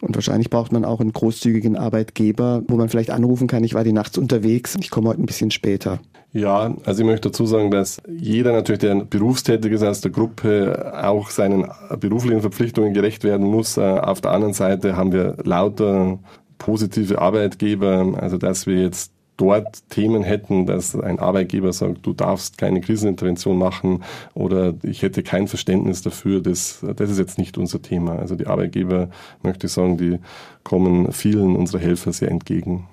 Und 0.00 0.14
wahrscheinlich 0.14 0.50
braucht 0.50 0.72
man 0.72 0.84
auch 0.84 1.00
einen 1.00 1.12
großzügigen 1.12 1.76
Arbeitgeber, 1.76 2.62
wo 2.68 2.76
man 2.76 2.88
vielleicht 2.88 3.10
anrufen 3.10 3.48
kann, 3.48 3.64
ich 3.64 3.74
war 3.74 3.82
die 3.82 3.92
nachts 3.92 4.16
unterwegs, 4.16 4.76
ich 4.78 4.90
komme 4.90 5.08
heute 5.08 5.20
ein 5.20 5.26
bisschen 5.26 5.50
später. 5.50 5.98
Ja, 6.32 6.74
also 6.84 7.02
ich 7.02 7.06
möchte 7.06 7.30
dazu 7.30 7.46
sagen, 7.46 7.70
dass 7.70 8.00
jeder 8.06 8.52
natürlich, 8.52 8.80
der 8.80 8.94
berufstätig 8.96 9.72
ist 9.72 9.82
aus 9.82 10.02
der 10.02 10.10
Gruppe, 10.10 10.92
auch 11.02 11.30
seinen 11.30 11.66
beruflichen 11.98 12.42
Verpflichtungen 12.42 12.92
gerecht 12.92 13.24
werden 13.24 13.46
muss. 13.46 13.76
Äh, 13.76 13.80
auf 13.80 14.20
der 14.20 14.32
anderen 14.32 14.54
Seite 14.54 14.96
haben 14.96 15.12
wir 15.12 15.36
lauter 15.42 16.18
positive 16.58 17.20
Arbeitgeber, 17.20 18.14
also 18.20 18.36
dass 18.36 18.66
wir 18.66 18.80
jetzt 18.82 19.12
dort 19.38 19.88
Themen 19.88 20.22
hätten, 20.22 20.66
dass 20.66 20.94
ein 20.94 21.18
Arbeitgeber 21.18 21.72
sagt, 21.72 22.04
du 22.04 22.12
darfst 22.12 22.58
keine 22.58 22.82
Krisenintervention 22.82 23.56
machen 23.56 24.02
oder 24.34 24.74
ich 24.82 25.02
hätte 25.02 25.22
kein 25.22 25.48
Verständnis 25.48 26.02
dafür, 26.02 26.42
das, 26.42 26.84
das 26.96 27.10
ist 27.10 27.18
jetzt 27.18 27.38
nicht 27.38 27.56
unser 27.56 27.80
Thema. 27.80 28.18
Also 28.18 28.34
die 28.34 28.46
Arbeitgeber, 28.46 29.08
möchte 29.42 29.68
ich 29.68 29.72
sagen, 29.72 29.96
die 29.96 30.18
kommen 30.64 31.12
vielen 31.12 31.56
unserer 31.56 31.80
Helfer 31.80 32.12
sehr 32.12 32.30
entgegen. 32.30 32.86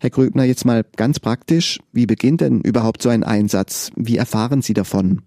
Herr 0.00 0.10
Gröbner, 0.10 0.42
jetzt 0.42 0.64
mal 0.64 0.84
ganz 0.96 1.20
praktisch, 1.20 1.78
wie 1.92 2.06
beginnt 2.06 2.40
denn 2.40 2.60
überhaupt 2.60 3.02
so 3.02 3.08
ein 3.08 3.22
Einsatz? 3.22 3.92
Wie 3.94 4.16
erfahren 4.16 4.60
Sie 4.60 4.74
davon? 4.74 5.22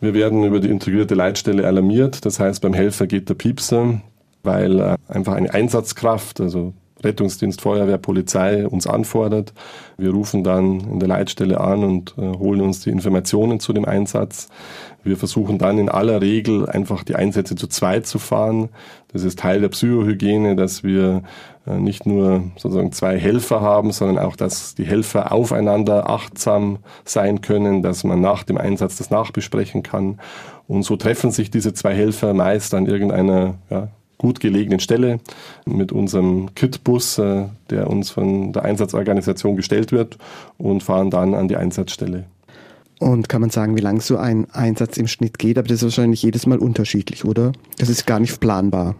Wir 0.00 0.12
werden 0.12 0.44
über 0.44 0.60
die 0.60 0.68
integrierte 0.68 1.14
Leitstelle 1.14 1.66
alarmiert. 1.66 2.26
Das 2.26 2.38
heißt, 2.38 2.60
beim 2.60 2.74
Helfer 2.74 3.06
geht 3.06 3.30
der 3.30 3.34
Piepser, 3.34 4.02
weil 4.42 4.78
äh, 4.78 4.96
einfach 5.08 5.34
eine 5.34 5.52
Einsatzkraft, 5.52 6.40
also 6.40 6.74
Rettungsdienst, 7.04 7.60
Feuerwehr, 7.60 7.98
Polizei 7.98 8.66
uns 8.66 8.86
anfordert. 8.86 9.52
Wir 9.96 10.10
rufen 10.10 10.44
dann 10.44 10.80
in 10.80 11.00
der 11.00 11.08
Leitstelle 11.08 11.60
an 11.60 11.84
und 11.84 12.14
äh, 12.18 12.36
holen 12.38 12.60
uns 12.60 12.80
die 12.80 12.90
Informationen 12.90 13.60
zu 13.60 13.72
dem 13.72 13.84
Einsatz. 13.84 14.48
Wir 15.02 15.16
versuchen 15.16 15.58
dann 15.58 15.78
in 15.78 15.88
aller 15.88 16.20
Regel 16.20 16.68
einfach 16.68 17.04
die 17.04 17.16
Einsätze 17.16 17.54
zu 17.54 17.66
zweit 17.66 18.06
zu 18.06 18.18
fahren. 18.18 18.68
Das 19.12 19.24
ist 19.24 19.38
Teil 19.38 19.60
der 19.60 19.68
Psychohygiene, 19.68 20.56
dass 20.56 20.84
wir 20.84 21.22
äh, 21.66 21.78
nicht 21.78 22.06
nur 22.06 22.44
sozusagen 22.56 22.92
zwei 22.92 23.18
Helfer 23.18 23.60
haben, 23.60 23.92
sondern 23.92 24.24
auch, 24.24 24.36
dass 24.36 24.74
die 24.74 24.84
Helfer 24.84 25.32
aufeinander 25.32 26.10
achtsam 26.10 26.78
sein 27.04 27.40
können, 27.40 27.82
dass 27.82 28.04
man 28.04 28.20
nach 28.20 28.42
dem 28.42 28.58
Einsatz 28.58 28.96
das 28.96 29.10
nachbesprechen 29.10 29.82
kann. 29.82 30.20
Und 30.68 30.82
so 30.82 30.96
treffen 30.96 31.30
sich 31.30 31.50
diese 31.50 31.72
zwei 31.72 31.94
Helfer 31.94 32.34
meist 32.34 32.74
an 32.74 32.86
irgendeiner 32.86 33.54
ja, 33.70 33.88
gut 34.20 34.38
gelegenen 34.38 34.80
Stelle 34.80 35.18
mit 35.64 35.92
unserem 35.92 36.54
Kitbus, 36.54 37.16
äh, 37.16 37.46
der 37.70 37.88
uns 37.88 38.10
von 38.10 38.52
der 38.52 38.64
Einsatzorganisation 38.64 39.56
gestellt 39.56 39.92
wird 39.92 40.18
und 40.58 40.82
fahren 40.82 41.10
dann 41.10 41.32
an 41.32 41.48
die 41.48 41.56
Einsatzstelle. 41.56 42.24
Und 42.98 43.30
kann 43.30 43.40
man 43.40 43.48
sagen, 43.48 43.78
wie 43.78 43.80
lang 43.80 44.02
so 44.02 44.18
ein 44.18 44.50
Einsatz 44.50 44.98
im 44.98 45.06
Schnitt 45.06 45.38
geht? 45.38 45.56
Aber 45.56 45.66
das 45.66 45.78
ist 45.78 45.84
wahrscheinlich 45.84 46.22
jedes 46.22 46.46
Mal 46.46 46.58
unterschiedlich, 46.58 47.24
oder? 47.24 47.52
Das 47.78 47.88
ist 47.88 48.06
gar 48.06 48.20
nicht 48.20 48.38
planbar. 48.40 48.94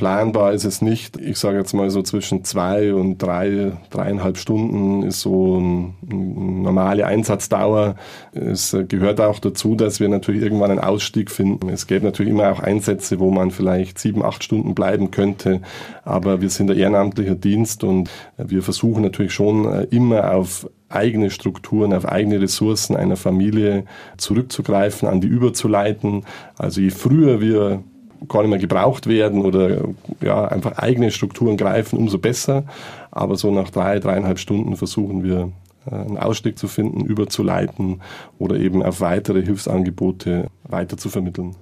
Planbar 0.00 0.54
ist 0.54 0.64
es 0.64 0.80
nicht. 0.80 1.18
Ich 1.18 1.36
sage 1.36 1.58
jetzt 1.58 1.74
mal 1.74 1.90
so 1.90 2.00
zwischen 2.00 2.42
zwei 2.42 2.94
und 2.94 3.18
drei, 3.18 3.72
dreieinhalb 3.90 4.38
Stunden 4.38 5.02
ist 5.02 5.20
so 5.20 5.58
eine 5.58 5.92
normale 6.08 7.04
Einsatzdauer. 7.06 7.96
Es 8.32 8.74
gehört 8.88 9.20
auch 9.20 9.40
dazu, 9.40 9.74
dass 9.74 10.00
wir 10.00 10.08
natürlich 10.08 10.40
irgendwann 10.40 10.70
einen 10.70 10.80
Ausstieg 10.80 11.30
finden. 11.30 11.68
Es 11.68 11.86
gäbe 11.86 12.06
natürlich 12.06 12.32
immer 12.32 12.50
auch 12.50 12.60
Einsätze, 12.60 13.20
wo 13.20 13.30
man 13.30 13.50
vielleicht 13.50 13.98
sieben, 13.98 14.24
acht 14.24 14.42
Stunden 14.42 14.74
bleiben 14.74 15.10
könnte. 15.10 15.60
Aber 16.02 16.40
wir 16.40 16.48
sind 16.48 16.70
ein 16.70 16.78
ehrenamtlicher 16.78 17.34
Dienst 17.34 17.84
und 17.84 18.08
wir 18.38 18.62
versuchen 18.62 19.02
natürlich 19.02 19.34
schon 19.34 19.70
äh, 19.70 19.82
immer 19.90 20.32
auf 20.32 20.66
eigene 20.88 21.28
Strukturen, 21.28 21.92
auf 21.92 22.06
eigene 22.06 22.40
Ressourcen 22.40 22.96
einer 22.96 23.16
Familie 23.16 23.84
zurückzugreifen, 24.16 25.06
an 25.06 25.20
die 25.20 25.28
überzuleiten. 25.28 26.24
Also 26.56 26.80
je 26.80 26.88
früher 26.88 27.42
wir 27.42 27.84
gar 28.28 28.42
nicht 28.42 28.50
mehr 28.50 28.58
gebraucht 28.58 29.06
werden 29.06 29.44
oder 29.44 29.88
ja, 30.20 30.46
einfach 30.46 30.78
eigene 30.78 31.10
Strukturen 31.10 31.56
greifen, 31.56 31.98
umso 31.98 32.18
besser. 32.18 32.64
Aber 33.10 33.36
so 33.36 33.50
nach 33.50 33.70
drei, 33.70 33.98
dreieinhalb 33.98 34.38
Stunden 34.38 34.76
versuchen 34.76 35.22
wir 35.24 35.52
äh, 35.90 35.94
einen 35.94 36.18
Ausstieg 36.18 36.58
zu 36.58 36.68
finden, 36.68 37.04
überzuleiten 37.04 38.00
oder 38.38 38.56
eben 38.56 38.82
auf 38.82 39.00
weitere 39.00 39.42
Hilfsangebote 39.42 40.48
weiter 40.64 40.96
zu 40.96 41.08
vermitteln. 41.08 41.56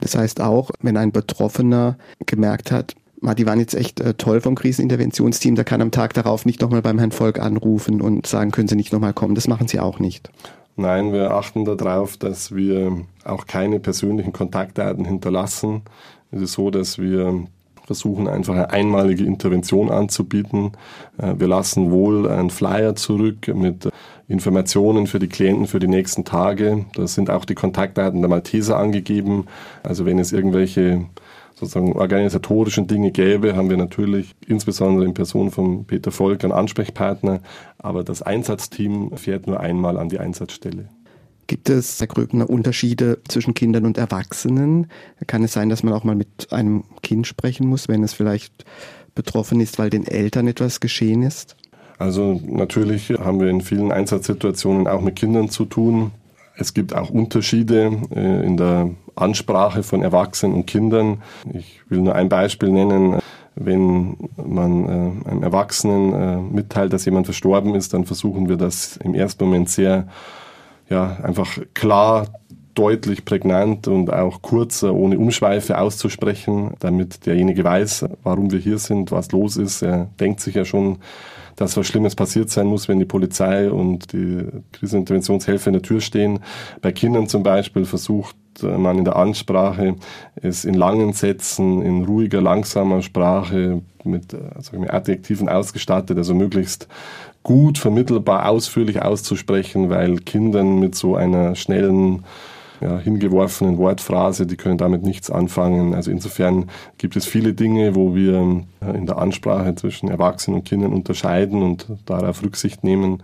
Das 0.00 0.16
heißt 0.16 0.40
auch, 0.40 0.70
wenn 0.80 0.96
ein 0.96 1.12
Betroffener 1.12 1.98
gemerkt 2.24 2.70
hat, 2.70 2.94
die 3.20 3.46
waren 3.46 3.58
jetzt 3.58 3.74
echt 3.74 4.00
äh, 4.00 4.14
toll 4.14 4.40
vom 4.40 4.54
Kriseninterventionsteam, 4.54 5.56
der 5.56 5.64
kann 5.64 5.82
am 5.82 5.90
Tag 5.90 6.14
darauf 6.14 6.46
nicht 6.46 6.60
nochmal 6.60 6.82
beim 6.82 6.98
Herrn 6.98 7.10
Volk 7.10 7.40
anrufen 7.40 8.00
und 8.00 8.26
sagen, 8.26 8.52
können 8.52 8.68
Sie 8.68 8.76
nicht 8.76 8.92
nochmal 8.92 9.12
kommen. 9.12 9.34
Das 9.34 9.48
machen 9.48 9.66
Sie 9.66 9.80
auch 9.80 9.98
nicht. 9.98 10.30
Nein, 10.78 11.12
wir 11.12 11.32
achten 11.32 11.64
darauf, 11.64 12.16
dass 12.16 12.54
wir 12.54 13.04
auch 13.24 13.48
keine 13.48 13.80
persönlichen 13.80 14.32
Kontaktdaten 14.32 15.04
hinterlassen. 15.04 15.82
Es 16.30 16.40
ist 16.40 16.52
so, 16.52 16.70
dass 16.70 17.00
wir 17.00 17.46
versuchen 17.84 18.28
einfach 18.28 18.54
eine 18.54 18.70
einmalige 18.70 19.24
Intervention 19.24 19.90
anzubieten. 19.90 20.70
Äh, 21.16 21.34
wir 21.38 21.48
lassen 21.48 21.90
wohl 21.90 22.28
einen 22.28 22.50
Flyer 22.50 22.94
zurück 22.94 23.48
mit 23.52 23.88
Informationen 24.28 25.08
für 25.08 25.18
die 25.18 25.26
Klienten 25.26 25.66
für 25.66 25.80
die 25.80 25.88
nächsten 25.88 26.24
Tage. 26.24 26.84
Da 26.94 27.08
sind 27.08 27.28
auch 27.28 27.44
die 27.44 27.56
Kontaktdaten 27.56 28.20
der 28.20 28.28
Malteser 28.28 28.76
angegeben. 28.76 29.46
Also 29.82 30.06
wenn 30.06 30.20
es 30.20 30.32
irgendwelche 30.32 31.06
sozusagen 31.58 31.92
organisatorischen 31.92 32.86
Dinge 32.86 33.10
gäbe, 33.10 33.56
haben 33.56 33.70
wir 33.70 33.76
natürlich 33.76 34.34
insbesondere 34.46 35.04
in 35.04 35.14
Person 35.14 35.50
von 35.50 35.84
Peter 35.84 36.10
Volk 36.10 36.44
einen 36.44 36.52
Ansprechpartner, 36.52 37.40
aber 37.78 38.04
das 38.04 38.22
Einsatzteam 38.22 39.16
fährt 39.16 39.46
nur 39.46 39.60
einmal 39.60 39.98
an 39.98 40.08
die 40.08 40.18
Einsatzstelle. 40.18 40.88
Gibt 41.48 41.70
es, 41.70 41.98
Herr 41.98 42.06
Gröbner, 42.06 42.48
Unterschiede 42.48 43.20
zwischen 43.26 43.54
Kindern 43.54 43.86
und 43.86 43.96
Erwachsenen? 43.96 44.88
Kann 45.26 45.42
es 45.42 45.54
sein, 45.54 45.70
dass 45.70 45.82
man 45.82 45.94
auch 45.94 46.04
mal 46.04 46.14
mit 46.14 46.52
einem 46.52 46.84
Kind 47.02 47.26
sprechen 47.26 47.66
muss, 47.66 47.88
wenn 47.88 48.04
es 48.04 48.12
vielleicht 48.12 48.66
betroffen 49.14 49.60
ist, 49.60 49.78
weil 49.78 49.88
den 49.88 50.06
Eltern 50.06 50.46
etwas 50.46 50.78
geschehen 50.78 51.22
ist? 51.22 51.56
Also 51.98 52.40
natürlich 52.46 53.10
haben 53.10 53.40
wir 53.40 53.48
in 53.48 53.62
vielen 53.62 53.90
Einsatzsituationen 53.90 54.86
auch 54.86 55.00
mit 55.00 55.16
Kindern 55.16 55.48
zu 55.48 55.64
tun. 55.64 56.12
Es 56.58 56.74
gibt 56.74 56.94
auch 56.94 57.10
Unterschiede 57.10 57.92
äh, 58.14 58.44
in 58.44 58.56
der 58.56 58.90
Ansprache 59.14 59.82
von 59.82 60.02
Erwachsenen 60.02 60.54
und 60.54 60.66
Kindern. 60.66 61.22
Ich 61.52 61.80
will 61.88 62.00
nur 62.00 62.14
ein 62.14 62.28
Beispiel 62.28 62.70
nennen. 62.70 63.18
Wenn 63.54 64.16
man 64.36 64.84
äh, 65.24 65.30
einem 65.30 65.42
Erwachsenen 65.42 66.12
äh, 66.12 66.36
mitteilt, 66.36 66.92
dass 66.92 67.04
jemand 67.04 67.26
verstorben 67.26 67.74
ist, 67.74 67.94
dann 67.94 68.04
versuchen 68.04 68.48
wir 68.48 68.56
das 68.56 68.96
im 68.98 69.14
ersten 69.14 69.44
Moment 69.44 69.68
sehr, 69.68 70.08
ja, 70.88 71.16
einfach 71.22 71.58
klar, 71.74 72.26
deutlich, 72.74 73.24
prägnant 73.24 73.88
und 73.88 74.12
auch 74.12 74.40
kurz, 74.40 74.84
ohne 74.84 75.18
Umschweife 75.18 75.78
auszusprechen, 75.78 76.74
damit 76.78 77.26
derjenige 77.26 77.64
weiß, 77.64 78.04
warum 78.22 78.52
wir 78.52 78.60
hier 78.60 78.78
sind, 78.78 79.10
was 79.10 79.32
los 79.32 79.56
ist. 79.56 79.82
Er 79.82 80.08
denkt 80.20 80.38
sich 80.38 80.54
ja 80.54 80.64
schon, 80.64 80.98
dass 81.58 81.76
was 81.76 81.88
Schlimmes 81.88 82.14
passiert 82.14 82.50
sein 82.50 82.68
muss, 82.68 82.86
wenn 82.86 83.00
die 83.00 83.04
Polizei 83.04 83.68
und 83.68 84.12
die 84.12 84.46
Kriseninterventionshelfer 84.72 85.66
in 85.66 85.72
der 85.72 85.82
Tür 85.82 86.00
stehen. 86.00 86.38
Bei 86.80 86.92
Kindern 86.92 87.26
zum 87.26 87.42
Beispiel 87.42 87.84
versucht 87.84 88.36
man 88.62 88.98
in 88.98 89.04
der 89.04 89.16
Ansprache 89.16 89.96
es 90.36 90.64
in 90.64 90.74
langen 90.74 91.12
Sätzen, 91.12 91.82
in 91.82 92.04
ruhiger, 92.04 92.40
langsamer 92.40 93.02
Sprache 93.02 93.82
mit 94.04 94.34
also 94.54 94.80
Adjektiven 94.88 95.48
ausgestattet, 95.48 96.16
also 96.16 96.34
möglichst 96.34 96.86
gut, 97.42 97.78
vermittelbar, 97.78 98.48
ausführlich 98.48 99.02
auszusprechen, 99.02 99.90
weil 99.90 100.18
Kindern 100.18 100.78
mit 100.78 100.94
so 100.94 101.16
einer 101.16 101.56
schnellen 101.56 102.24
ja, 102.80 102.98
hingeworfenen 102.98 103.78
Wortphrase, 103.78 104.46
die 104.46 104.56
können 104.56 104.78
damit 104.78 105.02
nichts 105.02 105.30
anfangen. 105.30 105.94
Also 105.94 106.10
insofern 106.10 106.66
gibt 106.98 107.16
es 107.16 107.26
viele 107.26 107.54
Dinge, 107.54 107.94
wo 107.94 108.14
wir 108.14 108.64
in 108.80 109.06
der 109.06 109.18
Ansprache 109.18 109.74
zwischen 109.74 110.08
Erwachsenen 110.08 110.58
und 110.58 110.64
Kindern 110.64 110.92
unterscheiden 110.92 111.62
und 111.62 111.86
darauf 112.06 112.42
Rücksicht 112.42 112.84
nehmen, 112.84 113.22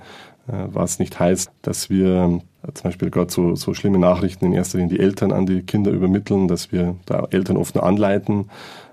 äh, 0.48 0.52
was 0.66 0.98
nicht 0.98 1.18
heißt, 1.18 1.50
dass 1.62 1.90
wir 1.90 2.40
zum 2.72 2.84
Beispiel 2.84 3.10
gerade 3.10 3.30
so, 3.30 3.54
so 3.56 3.74
schlimme 3.74 3.98
Nachrichten 3.98 4.46
in 4.46 4.52
erster 4.52 4.78
Linie 4.78 4.96
die 4.96 5.02
Eltern 5.02 5.32
an 5.32 5.46
die 5.46 5.62
Kinder 5.62 5.90
übermitteln, 5.90 6.48
dass 6.48 6.72
wir 6.72 6.96
da 7.06 7.26
Eltern 7.30 7.56
oft 7.56 7.74
nur 7.74 7.84
anleiten. 7.84 8.46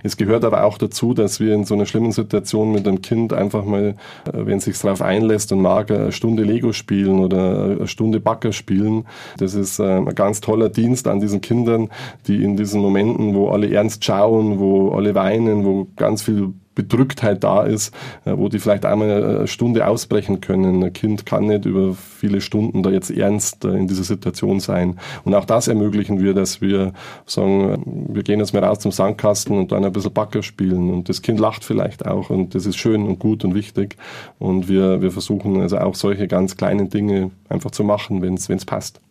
Es 0.04 0.18
gehört 0.18 0.46
aber 0.46 0.64
auch 0.64 0.78
dazu, 0.78 1.14
dass 1.14 1.40
wir 1.40 1.54
in 1.54 1.66
so 1.66 1.76
einer 1.76 1.86
schlimmen 1.86 2.12
Situation 2.12 2.72
mit 2.72 2.86
dem 2.86 3.02
Kind 3.02 3.34
einfach 3.34 3.66
mal, 3.66 3.96
äh, 4.26 4.32
wenn 4.34 4.58
es 4.58 4.66
sich 4.66 4.78
darauf 4.80 5.02
einlässt 5.02 5.52
und 5.52 5.62
mag, 5.62 5.92
eine 5.92 6.12
Stunde 6.12 6.44
Lego 6.44 6.74
spielen 6.74 7.20
oder 7.20 7.64
eine 7.64 7.88
Stunde 7.88 8.20
Backer 8.20 8.54
spielen. 8.54 9.06
Das 9.38 9.54
ist 9.54 9.80
äh, 9.80 9.98
ein 9.98 10.16
ganz 10.16 10.42
toller 10.42 10.70
Dienst 10.70 11.08
an 11.08 11.20
diesen 11.20 11.42
Kindern, 11.42 11.90
die 12.28 12.44
in 12.44 12.58
diesen 12.58 12.82
Momenten, 12.82 13.36
wo 13.36 13.50
alle 13.50 13.72
ernst 13.72 14.04
schauen, 14.06 14.60
wo 14.60 14.92
alle 14.92 15.16
weinen, 15.16 15.66
wo 15.66 15.88
ganz 15.96 16.24
viel 16.24 16.54
Bedrücktheit 16.76 17.44
da 17.44 17.64
ist, 17.64 17.94
äh, 18.26 18.34
wo 18.36 18.50
die 18.50 18.60
vielleicht 18.60 18.86
einmal 18.86 19.24
eine 19.24 19.48
Stunde 19.48 19.88
ausbrechen 19.88 20.42
können. 20.42 20.84
Ein 20.84 20.94
Kind 20.94 21.26
kann 21.26 21.48
nicht 21.48 21.66
über 21.66 21.94
viele 21.94 22.42
Stunden 22.42 22.84
da 22.84 22.90
jetzt 22.90 23.12
ernst 23.12 23.66
in 23.66 23.88
dieser 23.88 24.04
Situation 24.04 24.60
sein. 24.60 24.98
Und 25.24 25.36
auch 25.36 25.46
das 25.46 25.68
ermöglichen 25.68 26.22
wir, 26.22 26.34
dass 26.34 26.62
wir 26.62 26.94
sagen, 27.26 28.08
wir 28.10 28.24
gehen 28.24 28.40
jetzt 28.40 28.54
mal 28.54 28.64
raus 28.64 28.80
zum 28.80 28.92
Sandkasten 28.92 29.58
und 29.58 29.72
dann 29.72 29.84
ein 29.84 29.92
bisschen 29.92 30.14
Backer 30.14 30.44
spielen. 30.44 30.90
Und 30.90 31.10
das 31.10 31.22
Kind 31.22 31.40
lacht 31.40 31.64
vielleicht 31.64 32.06
auch 32.06 32.30
und 32.30 32.56
das 32.56 32.66
ist 32.66 32.78
schön 32.78 33.08
und 33.08 33.20
gut 33.20 33.44
und 33.44 33.54
wichtig. 33.54 33.98
Und 34.40 34.70
wir, 34.70 35.02
wir 35.02 35.12
versuchen 35.12 35.60
also 35.62 35.78
auch 35.78 35.96
solche 35.96 36.28
ganz 36.28 36.58
kleinen 36.58 36.90
Dinge 36.90 37.32
einfach 37.50 37.72
zu 37.72 37.84
machen, 37.84 38.22
wenn 38.22 38.36
es 38.36 38.66
passt. 38.66 39.02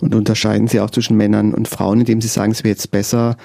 Und 0.00 0.14
unterscheiden 0.14 0.68
Sie 0.68 0.80
auch 0.80 0.90
zwischen 0.90 1.16
Männern 1.16 1.54
und 1.54 1.68
Frauen, 1.68 2.00
indem 2.00 2.20
Sie 2.20 2.28
sagen, 2.28 2.52
es 2.52 2.64
wäre 2.64 2.72
jetzt 2.72 2.90
besser, 2.90 3.36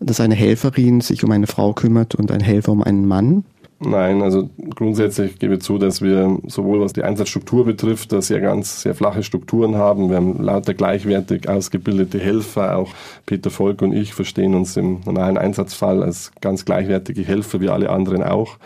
dass 0.00 0.20
eine 0.20 0.34
Helferin 0.34 1.00
sich 1.00 1.24
um 1.24 1.30
eine 1.30 1.46
Frau 1.46 1.72
kümmert 1.72 2.14
und 2.14 2.30
ein 2.30 2.40
Helfer 2.40 2.72
um 2.72 2.82
einen 2.82 3.06
Mann? 3.06 3.44
Nein, 3.86 4.22
also 4.22 4.48
grundsätzlich 4.74 5.38
gebe 5.38 5.54
ich 5.54 5.60
zu, 5.60 5.76
dass 5.76 6.00
wir 6.00 6.38
sowohl 6.46 6.80
was 6.80 6.94
die 6.94 7.02
Einsatzstruktur 7.02 7.66
betrifft, 7.66 8.12
dass 8.12 8.30
wir 8.30 8.40
ganz 8.40 8.80
sehr 8.80 8.94
flache 8.94 9.22
Strukturen 9.22 9.76
haben. 9.76 10.08
Wir 10.08 10.16
haben 10.16 10.42
lauter 10.42 10.72
gleichwertig 10.72 11.48
ausgebildete 11.48 12.18
Helfer. 12.18 12.78
Auch 12.78 12.92
Peter 13.26 13.50
Volk 13.50 13.82
und 13.82 13.92
ich 13.92 14.14
verstehen 14.14 14.54
uns 14.54 14.76
im 14.76 15.00
normalen 15.04 15.36
Einsatzfall 15.36 16.02
als 16.02 16.32
ganz 16.40 16.64
gleichwertige 16.64 17.22
Helfer, 17.22 17.60
wie 17.60 17.68
alle 17.68 17.90
anderen 17.90 18.22
auch. 18.22 18.56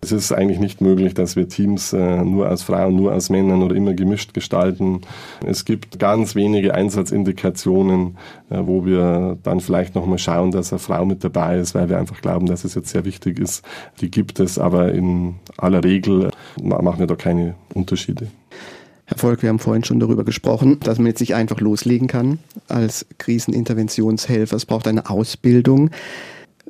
Es 0.00 0.12
ist 0.12 0.32
eigentlich 0.32 0.60
nicht 0.60 0.80
möglich, 0.80 1.14
dass 1.14 1.34
wir 1.34 1.48
Teams 1.48 1.92
äh, 1.92 2.22
nur 2.22 2.48
aus 2.48 2.62
Frauen, 2.62 2.94
nur 2.94 3.12
aus 3.12 3.30
Männern 3.30 3.62
oder 3.62 3.74
immer 3.74 3.94
gemischt 3.94 4.32
gestalten. 4.32 5.00
Es 5.44 5.64
gibt 5.64 5.98
ganz 5.98 6.36
wenige 6.36 6.74
Einsatzindikationen, 6.74 8.16
äh, 8.50 8.58
wo 8.62 8.86
wir 8.86 9.38
dann 9.42 9.60
vielleicht 9.60 9.96
nochmal 9.96 10.18
schauen, 10.18 10.52
dass 10.52 10.72
eine 10.72 10.78
Frau 10.78 11.04
mit 11.04 11.24
dabei 11.24 11.58
ist, 11.58 11.74
weil 11.74 11.88
wir 11.88 11.98
einfach 11.98 12.20
glauben, 12.20 12.46
dass 12.46 12.64
es 12.64 12.76
jetzt 12.76 12.90
sehr 12.90 13.04
wichtig 13.04 13.40
ist. 13.40 13.64
Die 14.00 14.10
gibt 14.10 14.38
es, 14.38 14.58
aber 14.68 14.92
in 14.92 15.36
aller 15.56 15.82
Regel 15.82 16.30
machen 16.62 16.98
wir 16.98 17.06
da 17.06 17.14
keine 17.16 17.54
Unterschiede. 17.72 18.28
Herr 19.06 19.16
Volk, 19.16 19.40
wir 19.40 19.48
haben 19.48 19.58
vorhin 19.58 19.84
schon 19.84 19.98
darüber 19.98 20.22
gesprochen, 20.22 20.78
dass 20.80 20.98
man 20.98 21.06
jetzt 21.06 21.20
nicht 21.20 21.34
einfach 21.34 21.60
loslegen 21.60 22.08
kann 22.08 22.38
als 22.68 23.06
Kriseninterventionshelfer. 23.16 24.54
Es 24.54 24.66
braucht 24.66 24.86
eine 24.86 25.08
Ausbildung. 25.08 25.90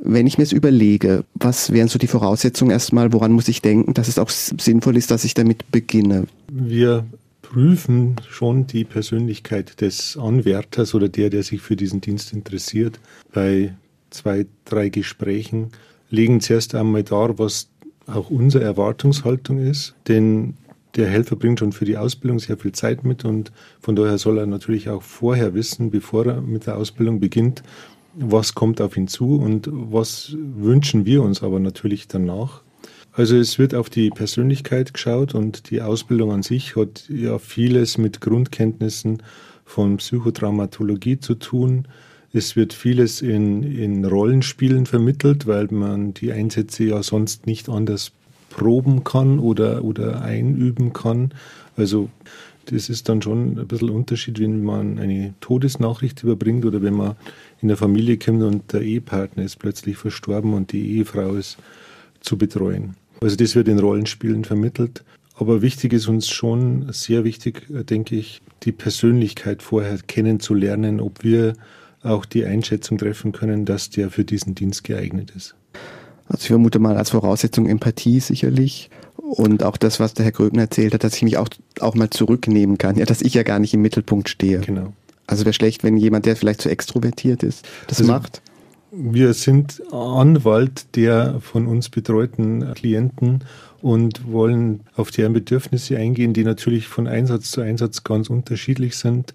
Wenn 0.01 0.29
ich 0.29 0.39
mir 0.39 0.45
es 0.45 0.53
überlege, 0.53 1.25
was 1.35 1.73
wären 1.73 1.89
so 1.89 1.99
die 1.99 2.07
Voraussetzungen 2.07 2.71
erstmal, 2.71 3.13
woran 3.13 3.33
muss 3.33 3.49
ich 3.49 3.61
denken, 3.61 3.93
dass 3.95 4.07
es 4.07 4.21
auch 4.21 4.31
sinnvoll 4.31 4.97
ist, 4.97 5.11
dass 5.11 5.25
ich 5.25 5.35
damit 5.35 5.73
beginne? 5.73 6.29
Wir 6.53 7.05
prüfen 7.43 8.15
schon 8.31 8.69
die 8.69 8.85
Persönlichkeit 8.85 9.81
des 9.81 10.17
Anwärters 10.17 10.95
oder 10.95 11.09
der, 11.09 11.31
der 11.31 11.43
sich 11.43 11.61
für 11.61 11.75
diesen 11.75 12.01
Dienst 12.01 12.33
interessiert. 12.33 13.01
Bei 13.33 13.75
zwei, 14.11 14.47
drei 14.65 14.91
Gesprächen 14.91 15.73
legen 16.11 16.41
zuerst 16.41 16.77
einmal 16.77 17.03
dar, 17.03 17.37
was 17.41 17.69
auch 18.09 18.31
unsere 18.31 18.65
Erwartungshaltung 18.65 19.59
ist. 19.59 19.95
Denn 20.09 20.55
der 20.97 21.09
Helfer 21.09 21.37
bringt 21.37 21.61
schon 21.61 21.73
für 21.73 21.85
die 21.85 21.97
Ausbildung 21.97 22.39
sehr 22.39 22.57
viel 22.57 22.73
Zeit 22.73 23.05
mit 23.05 23.25
und 23.25 23.53
von 23.81 23.95
daher 23.95 24.19
soll 24.19 24.39
er 24.39 24.47
natürlich 24.47 24.89
auch 24.89 25.03
vorher 25.03 25.55
wissen, 25.55 25.91
bevor 25.91 26.27
er 26.27 26.41
mit 26.41 26.67
der 26.67 26.77
Ausbildung 26.77 27.21
beginnt, 27.21 27.63
was 28.15 28.55
kommt 28.55 28.81
auf 28.81 28.97
ihn 28.97 29.07
zu 29.07 29.37
und 29.37 29.69
was 29.71 30.35
wünschen 30.39 31.07
wir 31.07 31.23
uns 31.23 31.43
aber 31.43 31.61
natürlich 31.61 32.09
danach. 32.09 32.63
Also 33.13 33.37
es 33.37 33.59
wird 33.59 33.75
auf 33.75 33.91
die 33.91 34.11
Persönlichkeit 34.11 34.95
geschaut 34.95 35.35
und 35.35 35.71
die 35.71 35.83
Ausbildung 35.83 36.33
an 36.33 36.43
sich 36.43 36.77
hat 36.77 37.09
ja 37.09 37.39
vieles 37.39 37.99
mit 37.99 38.21
Grundkenntnissen 38.21 39.23
von 39.65 39.99
Psychotraumatologie 39.99 41.19
zu 41.19 41.35
tun. 41.35 41.87
Es 42.33 42.57
wird 42.57 42.73
vieles 42.73 43.23
in, 43.23 43.63
in 43.63 44.05
Rollenspielen 44.05 44.87
vermittelt, 44.87 45.47
weil 45.47 45.69
man 45.71 46.13
die 46.13 46.33
Einsätze 46.33 46.85
ja 46.85 47.03
sonst 47.03 47.47
nicht 47.47 47.69
anders 47.69 48.13
proben 48.51 49.05
kann 49.05 49.39
oder, 49.39 49.85
oder 49.85 50.23
einüben 50.23 50.93
kann. 50.93 51.33
Also 51.77 52.11
das 52.67 52.91
ist 52.91 53.09
dann 53.09 53.23
schon 53.23 53.59
ein 53.59 53.67
bisschen 53.67 53.91
Unterschied, 53.91 54.39
wenn 54.41 54.63
man 54.63 54.99
eine 54.99 55.35
Todesnachricht 55.41 56.23
überbringt 56.23 56.67
oder 56.67 56.83
wenn 56.83 56.95
man 56.95 57.17
in 57.63 57.69
der 57.69 57.77
Familie 57.77 58.19
kommt 58.19 58.43
und 58.43 58.73
der 58.73 58.83
Ehepartner 58.83 59.45
ist 59.45 59.59
plötzlich 59.59 59.97
verstorben 59.97 60.53
und 60.53 60.73
die 60.73 60.97
Ehefrau 60.97 61.35
ist 61.35 61.57
zu 62.21 62.37
betreuen. 62.37 62.95
Also 63.21 63.37
das 63.37 63.55
wird 63.55 63.69
in 63.69 63.79
Rollenspielen 63.79 64.45
vermittelt. 64.45 65.03
Aber 65.35 65.63
wichtig 65.63 65.93
ist 65.93 66.09
uns 66.09 66.29
schon, 66.29 66.93
sehr 66.93 67.25
wichtig, 67.25 67.67
denke 67.69 68.17
ich, 68.17 68.43
die 68.65 68.73
Persönlichkeit 68.73 69.63
vorher 69.63 69.99
kennenzulernen, 70.07 71.01
ob 71.01 71.23
wir 71.23 71.55
auch 72.03 72.25
die 72.25 72.45
Einschätzung 72.45 72.99
treffen 72.99 73.33
können, 73.33 73.65
dass 73.65 73.91
der 73.91 74.11
für 74.11 74.25
diesen 74.25 74.55
Dienst 74.55 74.85
geeignet 74.85 75.33
ist. 75.37 75.55
Also 76.29 76.43
ich 76.43 76.49
vermute 76.49 76.79
mal 76.79 76.97
als 76.97 77.11
Voraussetzung 77.11 77.67
Empathie 77.67 78.21
sicherlich 78.21 78.91
und 79.17 79.63
auch 79.63 79.77
das, 79.77 79.99
was 79.99 80.15
der 80.15 80.25
Herr 80.25 80.33
Gröbner 80.33 80.63
erzählt 80.63 80.95
hat, 80.95 81.05
dass 81.05 81.17
ich 81.17 81.23
mich 81.23 81.39
auch, 81.39 81.49
auch 81.81 81.95
mal 81.95 82.11
zurücknehmen 82.11 82.79
kann, 82.79 82.97
ja, 82.97 83.07
dass 83.07 83.23
ich 83.23 83.35
ja 83.35 83.43
gar 83.43 83.59
nicht 83.59 83.75
im 83.75 83.83
Mittelpunkt 83.83 84.29
stehe. 84.29 84.61
Genau. 84.61 84.93
Also 85.27 85.45
wäre 85.45 85.53
schlecht, 85.53 85.85
wenn 85.85 85.97
jemand, 85.97 86.27
der 86.27 86.37
vielleicht 86.37 86.63
zu 86.63 86.71
extrovertiert 86.71 87.43
ist, 87.43 87.67
das 87.87 87.99
also, 87.99 88.13
macht. 88.13 88.43
Wir 88.91 89.35
sind 89.35 89.83
Anwalt 89.93 90.97
der 90.97 91.41
von 91.41 91.67
uns 91.67 91.91
betreuten 91.91 92.73
Klienten 92.75 93.45
und 93.83 94.33
wollen 94.33 94.81
auf 94.97 95.11
deren 95.11 95.35
Bedürfnisse 95.35 95.99
eingehen, 95.99 96.33
die 96.33 96.45
natürlich 96.45 96.89
von 96.89 97.07
Einsatz 97.07 97.51
zu 97.51 97.61
Einsatz 97.61 98.05
ganz 98.05 98.31
unterschiedlich 98.31 98.97
sind. 98.97 99.35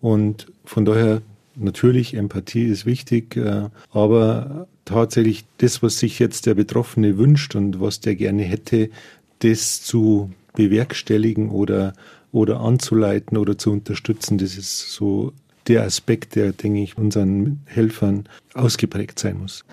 Und 0.00 0.46
von 0.64 0.86
daher 0.86 1.20
Natürlich, 1.56 2.14
Empathie 2.14 2.64
ist 2.64 2.86
wichtig, 2.86 3.36
äh, 3.36 3.68
aber 3.92 4.66
tatsächlich 4.84 5.44
das, 5.58 5.82
was 5.82 5.98
sich 5.98 6.18
jetzt 6.18 6.46
der 6.46 6.54
Betroffene 6.54 7.16
wünscht 7.16 7.54
und 7.54 7.80
was 7.80 8.00
der 8.00 8.16
gerne 8.16 8.42
hätte, 8.42 8.90
das 9.40 9.82
zu 9.82 10.30
bewerkstelligen 10.54 11.50
oder, 11.50 11.94
oder 12.32 12.60
anzuleiten 12.60 13.36
oder 13.36 13.58
zu 13.58 13.72
unterstützen. 13.72 14.38
Das 14.38 14.56
ist 14.56 14.92
so 14.92 15.32
der 15.66 15.84
Aspekt, 15.84 16.34
der, 16.34 16.52
denke 16.52 16.82
ich, 16.82 16.98
unseren 16.98 17.60
Helfern 17.66 18.28
ausgeprägt 18.54 19.18
sein 19.18 19.38
muss. 19.38 19.64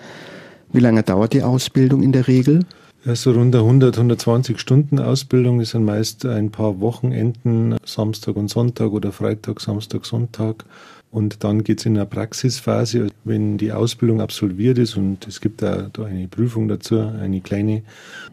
Wie 0.72 0.80
lange 0.80 1.02
dauert 1.02 1.34
die 1.34 1.42
Ausbildung 1.42 2.02
in 2.02 2.12
der 2.12 2.28
Regel? 2.28 2.64
Ja, 3.04 3.16
so 3.16 3.32
rund 3.32 3.54
100, 3.54 3.96
120 3.96 4.60
Stunden 4.60 5.00
Ausbildung. 5.00 5.58
Das 5.58 5.70
sind 5.70 5.84
meist 5.84 6.24
ein 6.24 6.50
paar 6.50 6.80
Wochenenden, 6.80 7.76
Samstag 7.84 8.36
und 8.36 8.48
Sonntag 8.48 8.92
oder 8.92 9.10
Freitag, 9.10 9.60
Samstag, 9.60 10.06
Sonntag. 10.06 10.64
Und 11.12 11.44
dann 11.44 11.62
geht's 11.62 11.84
in 11.84 11.96
eine 11.96 12.06
Praxisphase, 12.06 13.08
wenn 13.24 13.58
die 13.58 13.70
Ausbildung 13.70 14.22
absolviert 14.22 14.78
ist 14.78 14.96
und 14.96 15.28
es 15.28 15.42
gibt 15.42 15.60
da, 15.60 15.90
eine 16.02 16.26
Prüfung 16.26 16.68
dazu, 16.68 16.98
eine 17.00 17.42
kleine, 17.42 17.82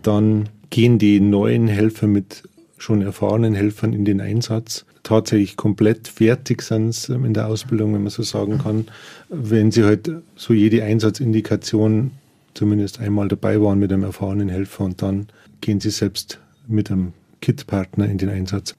dann 0.01 0.47
gehen 0.69 0.97
die 0.97 1.19
neuen 1.19 1.67
Helfer 1.67 2.07
mit 2.07 2.43
schon 2.77 3.01
erfahrenen 3.01 3.53
Helfern 3.53 3.91
in 3.91 4.05
den 4.05 4.21
Einsatz. 4.21 4.85
Tatsächlich 5.03 5.57
komplett 5.57 6.07
fertig 6.07 6.61
sind 6.61 7.09
in 7.09 7.33
der 7.33 7.47
Ausbildung, 7.47 7.93
wenn 7.93 8.03
man 8.03 8.11
so 8.11 8.23
sagen 8.23 8.59
kann, 8.59 8.87
wenn 9.27 9.71
sie 9.71 9.83
halt 9.83 10.09
so 10.37 10.53
jede 10.53 10.81
Einsatzindikation 10.81 12.11
zumindest 12.53 13.01
einmal 13.01 13.27
dabei 13.27 13.61
waren 13.61 13.79
mit 13.79 13.91
einem 13.91 14.03
erfahrenen 14.03 14.47
Helfer 14.47 14.85
und 14.85 15.01
dann 15.01 15.27
gehen 15.59 15.81
sie 15.81 15.89
selbst 15.89 16.39
mit 16.67 16.89
einem 16.89 17.11
Kit-Partner 17.41 18.05
in 18.05 18.17
den 18.17 18.29
Einsatz. 18.29 18.75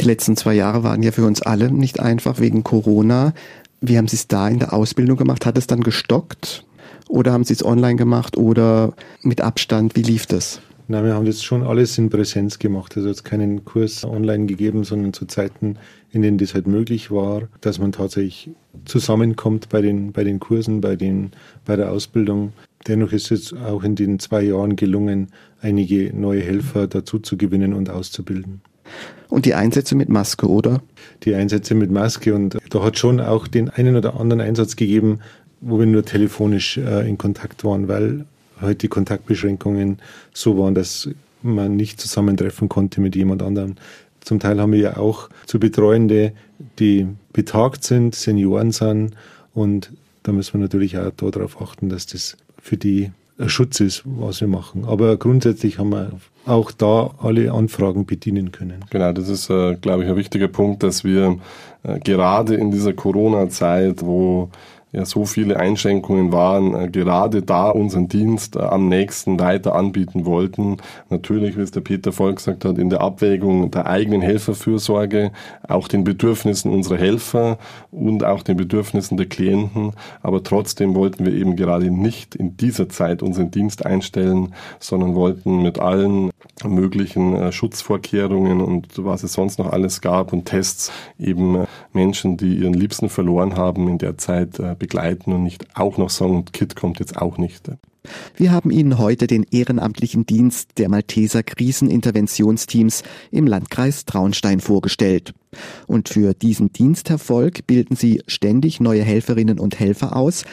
Die 0.00 0.04
letzten 0.04 0.36
zwei 0.36 0.54
Jahre 0.54 0.82
waren 0.82 1.02
ja 1.02 1.12
für 1.12 1.24
uns 1.24 1.42
alle 1.42 1.70
nicht 1.70 2.00
einfach 2.00 2.40
wegen 2.40 2.64
Corona. 2.64 3.34
Wie 3.80 3.98
haben 3.98 4.08
Sie 4.08 4.16
es 4.16 4.28
da 4.28 4.48
in 4.48 4.58
der 4.58 4.72
Ausbildung 4.72 5.16
gemacht? 5.16 5.44
Hat 5.46 5.58
es 5.58 5.66
dann 5.66 5.82
gestockt? 5.82 6.64
Oder 7.08 7.32
haben 7.32 7.44
Sie 7.44 7.52
es 7.52 7.64
online 7.64 7.96
gemacht 7.96 8.36
oder 8.36 8.94
mit 9.22 9.40
Abstand? 9.40 9.96
Wie 9.96 10.02
lief 10.02 10.26
das? 10.26 10.60
Nein, 10.88 11.04
wir 11.04 11.14
haben 11.14 11.26
das 11.26 11.42
schon 11.42 11.62
alles 11.62 11.96
in 11.98 12.10
Präsenz 12.10 12.58
gemacht. 12.58 12.96
Also 12.96 13.08
jetzt 13.08 13.24
keinen 13.24 13.64
Kurs 13.64 14.04
online 14.04 14.46
gegeben, 14.46 14.84
sondern 14.84 15.12
zu 15.12 15.26
Zeiten, 15.26 15.76
in 16.10 16.22
denen 16.22 16.38
das 16.38 16.54
halt 16.54 16.66
möglich 16.66 17.10
war, 17.10 17.48
dass 17.60 17.78
man 17.78 17.92
tatsächlich 17.92 18.50
zusammenkommt 18.84 19.68
bei 19.68 19.80
den, 19.80 20.12
bei 20.12 20.24
den 20.24 20.40
Kursen, 20.40 20.80
bei, 20.80 20.96
den, 20.96 21.30
bei 21.64 21.76
der 21.76 21.92
Ausbildung. 21.92 22.52
Dennoch 22.88 23.12
ist 23.12 23.30
es 23.30 23.52
auch 23.52 23.84
in 23.84 23.94
den 23.94 24.18
zwei 24.18 24.42
Jahren 24.42 24.74
gelungen, 24.74 25.28
einige 25.60 26.14
neue 26.14 26.42
Helfer 26.42 26.88
dazu 26.88 27.20
zu 27.20 27.36
gewinnen 27.36 27.74
und 27.74 27.88
auszubilden. 27.88 28.60
Und 29.28 29.46
die 29.46 29.54
Einsätze 29.54 29.94
mit 29.94 30.08
Maske, 30.08 30.46
oder? 30.48 30.82
Die 31.22 31.34
Einsätze 31.34 31.74
mit 31.74 31.90
Maske 31.90 32.34
und 32.34 32.58
da 32.68 32.82
hat 32.82 32.98
schon 32.98 33.20
auch 33.20 33.48
den 33.48 33.70
einen 33.70 33.96
oder 33.96 34.20
anderen 34.20 34.40
Einsatz 34.40 34.76
gegeben, 34.76 35.20
wo 35.60 35.78
wir 35.78 35.86
nur 35.86 36.04
telefonisch 36.04 36.76
äh, 36.76 37.08
in 37.08 37.16
Kontakt 37.16 37.64
waren, 37.64 37.88
weil 37.88 38.26
halt 38.60 38.82
die 38.82 38.88
Kontaktbeschränkungen 38.88 39.98
so 40.34 40.58
waren, 40.58 40.74
dass 40.74 41.08
man 41.42 41.76
nicht 41.76 42.00
zusammentreffen 42.00 42.68
konnte 42.68 43.00
mit 43.00 43.16
jemand 43.16 43.42
anderem. 43.42 43.76
Zum 44.20 44.38
Teil 44.38 44.60
haben 44.60 44.72
wir 44.72 44.78
ja 44.78 44.96
auch 44.98 45.28
zu 45.46 45.58
Betreuende, 45.58 46.32
die 46.78 47.08
betagt 47.32 47.84
sind, 47.84 48.14
Senioren 48.14 48.70
sind 48.70 49.14
und 49.54 49.92
da 50.22 50.32
müssen 50.32 50.54
wir 50.54 50.60
natürlich 50.60 50.98
auch 50.98 51.10
darauf 51.10 51.60
achten, 51.60 51.88
dass 51.88 52.06
das 52.06 52.36
für 52.60 52.76
die 52.76 53.10
Schutz 53.48 53.80
ist, 53.80 54.02
was 54.04 54.40
wir 54.40 54.48
machen. 54.48 54.84
Aber 54.84 55.16
grundsätzlich 55.16 55.78
haben 55.78 55.90
wir 55.90 56.12
auch 56.46 56.70
da 56.70 57.10
alle 57.18 57.52
Anfragen 57.52 58.06
bedienen 58.06 58.52
können. 58.52 58.84
Genau, 58.90 59.12
das 59.12 59.28
ist, 59.28 59.50
äh, 59.50 59.76
glaube 59.76 60.04
ich, 60.04 60.10
ein 60.10 60.16
wichtiger 60.16 60.48
Punkt, 60.48 60.82
dass 60.82 61.04
wir 61.04 61.38
äh, 61.82 61.98
gerade 62.00 62.54
in 62.54 62.70
dieser 62.70 62.92
Corona-Zeit, 62.92 64.04
wo 64.04 64.50
ja 64.92 65.06
so 65.06 65.24
viele 65.24 65.58
Einschränkungen 65.58 66.32
waren, 66.32 66.74
äh, 66.74 66.88
gerade 66.88 67.42
da 67.42 67.70
unseren 67.70 68.08
Dienst 68.08 68.56
äh, 68.56 68.60
am 68.60 68.88
nächsten 68.88 69.40
weiter 69.40 69.74
anbieten 69.74 70.26
wollten. 70.26 70.76
Natürlich, 71.08 71.56
wie 71.56 71.62
es 71.62 71.70
der 71.70 71.80
Peter 71.80 72.12
Volk 72.12 72.36
gesagt 72.36 72.64
hat, 72.64 72.78
in 72.78 72.90
der 72.90 73.00
Abwägung 73.00 73.70
der 73.70 73.86
eigenen 73.86 74.20
Helferfürsorge, 74.20 75.32
auch 75.66 75.88
den 75.88 76.04
Bedürfnissen 76.04 76.70
unserer 76.70 76.98
Helfer 76.98 77.58
und 77.90 78.22
auch 78.24 78.42
den 78.42 78.56
Bedürfnissen 78.58 79.16
der 79.16 79.26
Klienten. 79.26 79.92
Aber 80.22 80.42
trotzdem 80.42 80.94
wollten 80.94 81.24
wir 81.24 81.32
eben 81.32 81.56
gerade 81.56 81.90
nicht 81.90 82.34
in 82.34 82.56
dieser 82.58 82.88
Zeit 82.88 83.22
unseren 83.22 83.50
Dienst 83.50 83.86
einstellen, 83.86 84.54
sondern 84.78 85.14
wollten 85.14 85.62
mit 85.62 85.78
allen 85.78 86.30
möglichen 86.64 87.34
äh, 87.34 87.50
Schutzvorkehrungen 87.50 88.60
und 88.60 88.88
was 88.98 89.22
es 89.22 89.32
sonst 89.32 89.58
noch 89.58 89.72
alles 89.72 90.02
gab 90.02 90.32
und 90.34 90.44
Tests 90.44 90.92
eben 91.18 91.66
Menschen, 91.92 92.36
die 92.36 92.56
ihren 92.56 92.74
Liebsten 92.74 93.08
verloren 93.08 93.56
haben, 93.56 93.88
in 93.88 93.98
der 93.98 94.18
Zeit 94.18 94.58
begleiten 94.82 95.32
und 95.32 95.44
nicht 95.44 95.64
auch 95.76 95.96
noch 95.96 96.10
sagen, 96.10 96.44
Kit 96.52 96.74
kommt 96.74 96.98
jetzt 96.98 97.16
auch 97.16 97.38
nicht. 97.38 97.70
Wir 98.34 98.50
haben 98.50 98.72
Ihnen 98.72 98.98
heute 98.98 99.28
den 99.28 99.46
ehrenamtlichen 99.48 100.26
Dienst 100.26 100.70
der 100.78 100.88
Malteser 100.88 101.44
Kriseninterventionsteams 101.44 103.04
im 103.30 103.46
Landkreis 103.46 104.06
Traunstein 104.06 104.58
vorgestellt. 104.58 105.34
Und 105.86 106.08
für 106.08 106.34
diesen 106.34 106.72
Diensterfolg 106.72 107.64
bilden 107.68 107.94
Sie 107.94 108.22
ständig 108.26 108.80
neue 108.80 109.04
Helferinnen 109.04 109.60
und 109.60 109.78
Helfer 109.78 110.16
aus. 110.16 110.44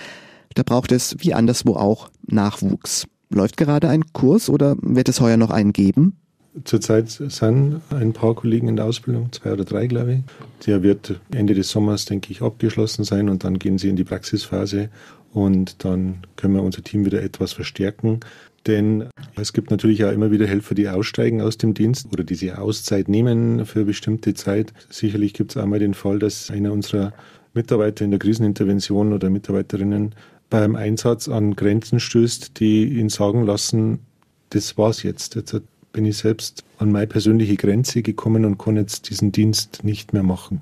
Da 0.54 0.62
braucht 0.62 0.92
es, 0.92 1.16
wie 1.18 1.34
anderswo 1.34 1.76
auch, 1.76 2.12
Nachwuchs. 2.28 3.08
Läuft 3.32 3.58
gerade 3.58 3.90
ein 3.90 4.14
Kurs 4.14 4.48
oder 4.48 4.76
wird 4.80 5.10
es 5.10 5.22
heuer 5.22 5.38
noch 5.38 5.50
einen 5.50 5.74
geben? 5.74 6.20
Zurzeit 6.64 7.10
sind 7.10 7.82
ein 7.92 8.14
paar 8.14 8.34
Kollegen 8.36 8.68
in 8.68 8.76
der 8.76 8.86
Ausbildung, 8.86 9.32
zwei 9.32 9.54
oder 9.54 9.66
drei, 9.66 9.88
glaube 9.88 10.14
ich. 10.14 10.66
Der 10.66 10.82
wird 10.82 11.20
Ende 11.32 11.54
des 11.54 11.70
Sommers, 11.70 12.06
denke 12.06 12.32
ich, 12.32 12.42
abgeschlossen 12.42 13.04
sein 13.04 13.30
und 13.30 13.44
dann 13.44 13.60
gehen 13.60 13.78
sie 13.78 13.90
in 13.90 13.96
die 13.96 14.04
Praxisphase 14.04 14.90
und 15.32 15.84
dann 15.86 16.24
können 16.36 16.56
wir 16.56 16.64
unser 16.64 16.84
Team 16.84 17.06
wieder 17.06 17.22
etwas 17.22 17.54
verstärken. 17.54 18.20
Denn 18.68 19.06
es 19.36 19.54
gibt 19.54 19.72
natürlich 19.72 20.04
auch 20.04 20.12
immer 20.12 20.32
wieder 20.32 20.48
Helfer, 20.48 20.76
die 20.76 20.90
aussteigen 20.90 21.42
aus 21.42 21.58
dem 21.58 21.74
Dienst 21.74 22.08
oder 22.12 22.24
die 22.24 22.36
sich 22.36 22.54
Auszeit 22.56 23.08
nehmen 23.08 23.66
für 23.66 23.86
bestimmte 23.86 24.34
Zeit. 24.34 24.74
Sicherlich 24.90 25.34
gibt 25.34 25.52
es 25.52 25.58
einmal 25.58 25.80
den 25.80 25.94
Fall, 25.94 26.20
dass 26.20 26.50
einer 26.52 26.74
unserer 26.74 27.14
Mitarbeiter 27.54 28.04
in 28.04 28.12
der 28.12 28.20
Krisenintervention 28.20 29.14
oder 29.14 29.30
Mitarbeiterinnen 29.30 30.14
beim 30.50 30.76
Einsatz 30.76 31.30
an 31.30 31.56
Grenzen 31.56 32.00
stößt, 32.00 32.60
die 32.60 32.86
ihn 32.86 33.10
sagen 33.10 33.46
lassen, 33.46 34.00
das 34.50 34.78
war's 34.78 35.04
jetzt. 35.04 35.36
Jetzt 35.36 35.62
bin 35.92 36.06
ich 36.06 36.18
selbst 36.18 36.64
an 36.78 36.92
meine 36.92 37.08
persönliche 37.08 37.56
Grenze 37.56 38.02
gekommen 38.02 38.46
und 38.46 38.58
kann 38.58 38.78
jetzt 38.78 39.10
diesen 39.10 39.32
Dienst 39.32 39.84
nicht 39.84 40.14
mehr 40.14 40.24
machen. 40.24 40.62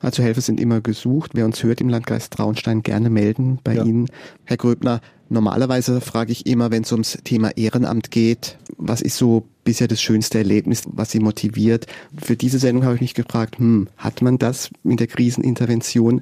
Also 0.00 0.22
Helfer 0.22 0.40
sind 0.40 0.60
immer 0.60 0.80
gesucht. 0.80 1.32
Wer 1.34 1.46
uns 1.46 1.62
hört 1.62 1.80
im 1.80 1.88
Landkreis 1.88 2.30
Traunstein, 2.30 2.82
gerne 2.82 3.10
melden 3.10 3.58
bei 3.64 3.74
ja. 3.74 3.84
Ihnen. 3.84 4.08
Herr 4.44 4.56
Gröbner, 4.56 5.00
normalerweise 5.28 6.00
frage 6.00 6.32
ich 6.32 6.46
immer, 6.46 6.70
wenn 6.70 6.82
es 6.82 6.92
ums 6.92 7.18
Thema 7.24 7.56
Ehrenamt 7.56 8.10
geht, 8.10 8.58
was 8.76 9.00
ist 9.00 9.16
so 9.16 9.44
bisher 9.64 9.88
das 9.88 10.02
schönste 10.02 10.38
Erlebnis, 10.38 10.82
was 10.86 11.10
Sie 11.10 11.20
motiviert? 11.20 11.86
Für 12.16 12.36
diese 12.36 12.58
Sendung 12.58 12.84
habe 12.84 12.96
ich 12.96 13.00
mich 13.00 13.14
gefragt, 13.14 13.58
hm, 13.58 13.88
hat 13.96 14.22
man 14.22 14.38
das 14.38 14.70
in 14.84 14.96
der 14.96 15.06
Krisenintervention? 15.06 16.20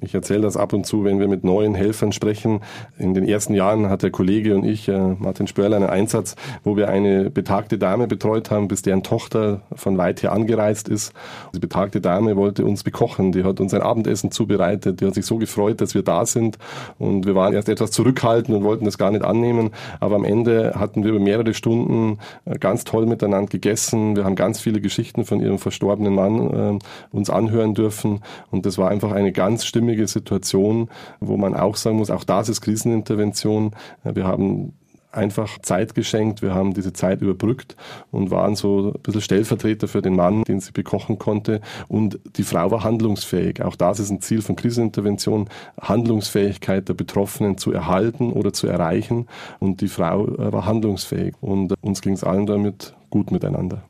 Ich 0.00 0.14
erzähle 0.14 0.42
das 0.42 0.56
ab 0.56 0.72
und 0.72 0.86
zu, 0.86 1.04
wenn 1.04 1.18
wir 1.18 1.28
mit 1.28 1.44
neuen 1.44 1.74
Helfern 1.74 2.12
sprechen. 2.12 2.60
In 2.98 3.14
den 3.14 3.26
ersten 3.26 3.54
Jahren 3.54 3.88
hat 3.88 4.02
der 4.02 4.10
Kollege 4.10 4.54
und 4.54 4.64
ich, 4.64 4.88
äh, 4.88 5.14
Martin 5.18 5.46
Spörl, 5.46 5.74
einen 5.74 5.88
Einsatz, 5.88 6.36
wo 6.62 6.76
wir 6.76 6.88
eine 6.88 7.30
betagte 7.30 7.78
Dame 7.78 8.06
betreut 8.06 8.50
haben, 8.50 8.68
bis 8.68 8.82
deren 8.82 9.02
Tochter 9.02 9.62
von 9.74 9.98
weit 9.98 10.22
her 10.22 10.32
angereist 10.32 10.88
ist. 10.88 11.12
Die 11.54 11.58
betagte 11.58 12.00
Dame 12.00 12.36
wollte 12.36 12.64
uns 12.64 12.82
bekochen. 12.82 13.32
Die 13.32 13.44
hat 13.44 13.60
uns 13.60 13.74
ein 13.74 13.82
Abendessen 13.82 14.30
zubereitet. 14.30 15.00
Die 15.00 15.06
hat 15.06 15.14
sich 15.14 15.26
so 15.26 15.38
gefreut, 15.38 15.80
dass 15.80 15.94
wir 15.94 16.02
da 16.02 16.26
sind. 16.26 16.58
Und 16.98 17.26
wir 17.26 17.34
waren 17.34 17.54
erst 17.54 17.68
etwas 17.68 17.90
zurückhaltend 17.90 18.56
und 18.56 18.64
wollten 18.64 18.84
das 18.84 18.98
gar 18.98 19.10
nicht 19.10 19.24
annehmen. 19.24 19.70
Aber 20.00 20.16
am 20.16 20.24
Ende 20.24 20.74
hatten 20.76 21.04
wir 21.04 21.10
über 21.10 21.20
mehrere 21.20 21.54
Stunden 21.54 22.18
äh, 22.44 22.58
ganz 22.58 22.84
toll 22.84 23.06
miteinander 23.06 23.48
gegessen. 23.48 24.16
Wir 24.16 24.24
haben 24.24 24.36
ganz 24.36 24.60
viele 24.60 24.80
Geschichten 24.80 25.24
von 25.24 25.40
ihrem 25.40 25.58
verstorbenen 25.58 26.14
Mann 26.14 26.78
äh, 26.80 27.16
uns 27.16 27.30
anhören 27.30 27.74
dürfen. 27.74 28.20
Und 28.50 28.66
das 28.66 28.78
war 28.78 28.90
einfach 28.90 29.12
eine 29.12 29.32
ganz 29.32 29.64
stimmige 29.74 30.06
Situation, 30.06 30.88
wo 31.18 31.36
man 31.36 31.54
auch 31.54 31.74
sagen 31.76 31.96
muss, 31.96 32.10
auch 32.10 32.22
das 32.22 32.48
ist 32.48 32.60
Krisenintervention. 32.60 33.72
Wir 34.04 34.24
haben 34.24 34.72
einfach 35.10 35.58
Zeit 35.60 35.94
geschenkt. 35.94 36.42
Wir 36.42 36.54
haben 36.54 36.74
diese 36.74 36.92
Zeit 36.92 37.22
überbrückt 37.22 37.76
und 38.10 38.30
waren 38.30 38.54
so 38.54 38.92
ein 38.94 39.02
bisschen 39.02 39.20
Stellvertreter 39.20 39.88
für 39.88 40.02
den 40.02 40.14
Mann, 40.14 40.44
den 40.44 40.60
sie 40.60 40.72
bekochen 40.72 41.18
konnte. 41.18 41.60
Und 41.88 42.18
die 42.36 42.42
Frau 42.42 42.70
war 42.70 42.84
handlungsfähig. 42.84 43.62
Auch 43.62 43.76
das 43.76 44.00
ist 44.00 44.10
ein 44.10 44.20
Ziel 44.20 44.42
von 44.42 44.56
Krisenintervention, 44.56 45.48
Handlungsfähigkeit 45.80 46.88
der 46.88 46.94
Betroffenen 46.94 47.58
zu 47.58 47.72
erhalten 47.72 48.32
oder 48.32 48.52
zu 48.52 48.66
erreichen. 48.66 49.26
Und 49.60 49.80
die 49.80 49.88
Frau 49.88 50.26
äh, 50.26 50.52
war 50.52 50.66
handlungsfähig. 50.66 51.34
Und 51.40 51.74
uns 51.80 52.00
ging 52.02 52.14
es 52.14 52.24
allen 52.24 52.46
damit 52.46 52.94
gut 53.10 53.30
miteinander. 53.30 53.82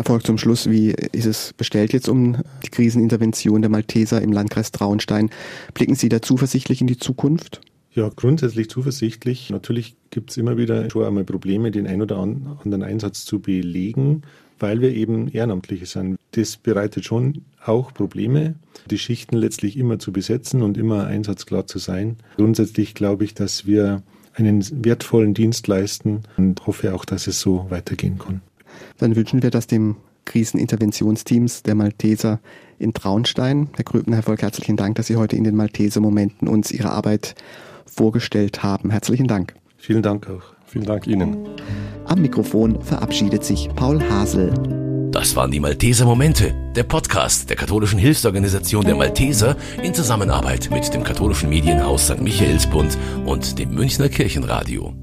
Herr 0.00 0.06
Volk, 0.06 0.24
zum 0.24 0.38
Schluss, 0.38 0.70
wie 0.70 0.92
ist 1.12 1.26
es 1.26 1.52
bestellt 1.52 1.92
jetzt 1.92 2.08
um 2.08 2.38
die 2.64 2.70
Krisenintervention 2.70 3.60
der 3.60 3.70
Malteser 3.70 4.22
im 4.22 4.32
Landkreis 4.32 4.72
Traunstein? 4.72 5.28
Blicken 5.74 5.94
Sie 5.94 6.08
da 6.08 6.22
zuversichtlich 6.22 6.80
in 6.80 6.86
die 6.86 6.96
Zukunft? 6.96 7.60
Ja, 7.92 8.08
grundsätzlich 8.08 8.70
zuversichtlich. 8.70 9.50
Natürlich 9.50 9.96
gibt 10.08 10.30
es 10.30 10.38
immer 10.38 10.56
wieder 10.56 10.88
schon 10.88 11.04
einmal 11.04 11.24
Probleme, 11.24 11.70
den 11.70 11.86
ein 11.86 12.00
oder 12.00 12.16
anderen 12.16 12.82
Einsatz 12.82 13.26
zu 13.26 13.40
belegen, 13.40 14.22
weil 14.58 14.80
wir 14.80 14.94
eben 14.94 15.28
Ehrenamtliche 15.28 15.84
sind. 15.84 16.16
Das 16.30 16.56
bereitet 16.56 17.04
schon 17.04 17.42
auch 17.62 17.92
Probleme, 17.92 18.54
die 18.90 18.98
Schichten 18.98 19.36
letztlich 19.36 19.76
immer 19.76 19.98
zu 19.98 20.12
besetzen 20.12 20.62
und 20.62 20.78
immer 20.78 21.08
einsatzklar 21.08 21.66
zu 21.66 21.78
sein. 21.78 22.16
Grundsätzlich 22.38 22.94
glaube 22.94 23.24
ich, 23.24 23.34
dass 23.34 23.66
wir 23.66 24.02
einen 24.32 24.64
wertvollen 24.82 25.34
Dienst 25.34 25.68
leisten 25.68 26.22
und 26.38 26.66
hoffe 26.66 26.94
auch, 26.94 27.04
dass 27.04 27.26
es 27.26 27.38
so 27.38 27.66
weitergehen 27.68 28.18
kann. 28.18 28.40
Dann 28.98 29.16
wünschen 29.16 29.42
wir 29.42 29.50
das 29.50 29.66
dem 29.66 29.96
Kriseninterventionsteams 30.24 31.62
der 31.62 31.74
Malteser 31.74 32.40
in 32.78 32.94
Traunstein. 32.94 33.68
Herr 33.74 33.84
Gröbner, 33.84 34.16
Herr 34.16 34.22
Volk, 34.22 34.42
herzlichen 34.42 34.76
Dank, 34.76 34.96
dass 34.96 35.06
Sie 35.06 35.16
heute 35.16 35.36
in 35.36 35.44
den 35.44 35.56
Malteser 35.56 36.00
Momenten 36.00 36.48
uns 36.48 36.70
Ihre 36.70 36.90
Arbeit 36.90 37.34
vorgestellt 37.86 38.62
haben. 38.62 38.90
Herzlichen 38.90 39.26
Dank. 39.26 39.54
Vielen 39.76 40.02
Dank 40.02 40.28
auch. 40.28 40.54
Vielen 40.66 40.86
Dank 40.86 41.06
Ihnen. 41.06 41.48
Am 42.04 42.22
Mikrofon 42.22 42.80
verabschiedet 42.82 43.44
sich 43.44 43.68
Paul 43.74 44.00
Hasel. 44.08 44.52
Das 45.10 45.34
waren 45.34 45.50
die 45.50 45.58
Malteser 45.58 46.04
Momente, 46.04 46.54
der 46.76 46.84
Podcast 46.84 47.50
der 47.50 47.56
katholischen 47.56 47.98
Hilfsorganisation 47.98 48.84
der 48.84 48.94
Malteser 48.94 49.56
in 49.82 49.92
Zusammenarbeit 49.92 50.70
mit 50.70 50.94
dem 50.94 51.02
katholischen 51.02 51.48
Medienhaus 51.48 52.06
St. 52.06 52.20
Michaelsbund 52.20 52.96
und 53.26 53.58
dem 53.58 53.74
Münchner 53.74 54.08
Kirchenradio. 54.08 54.94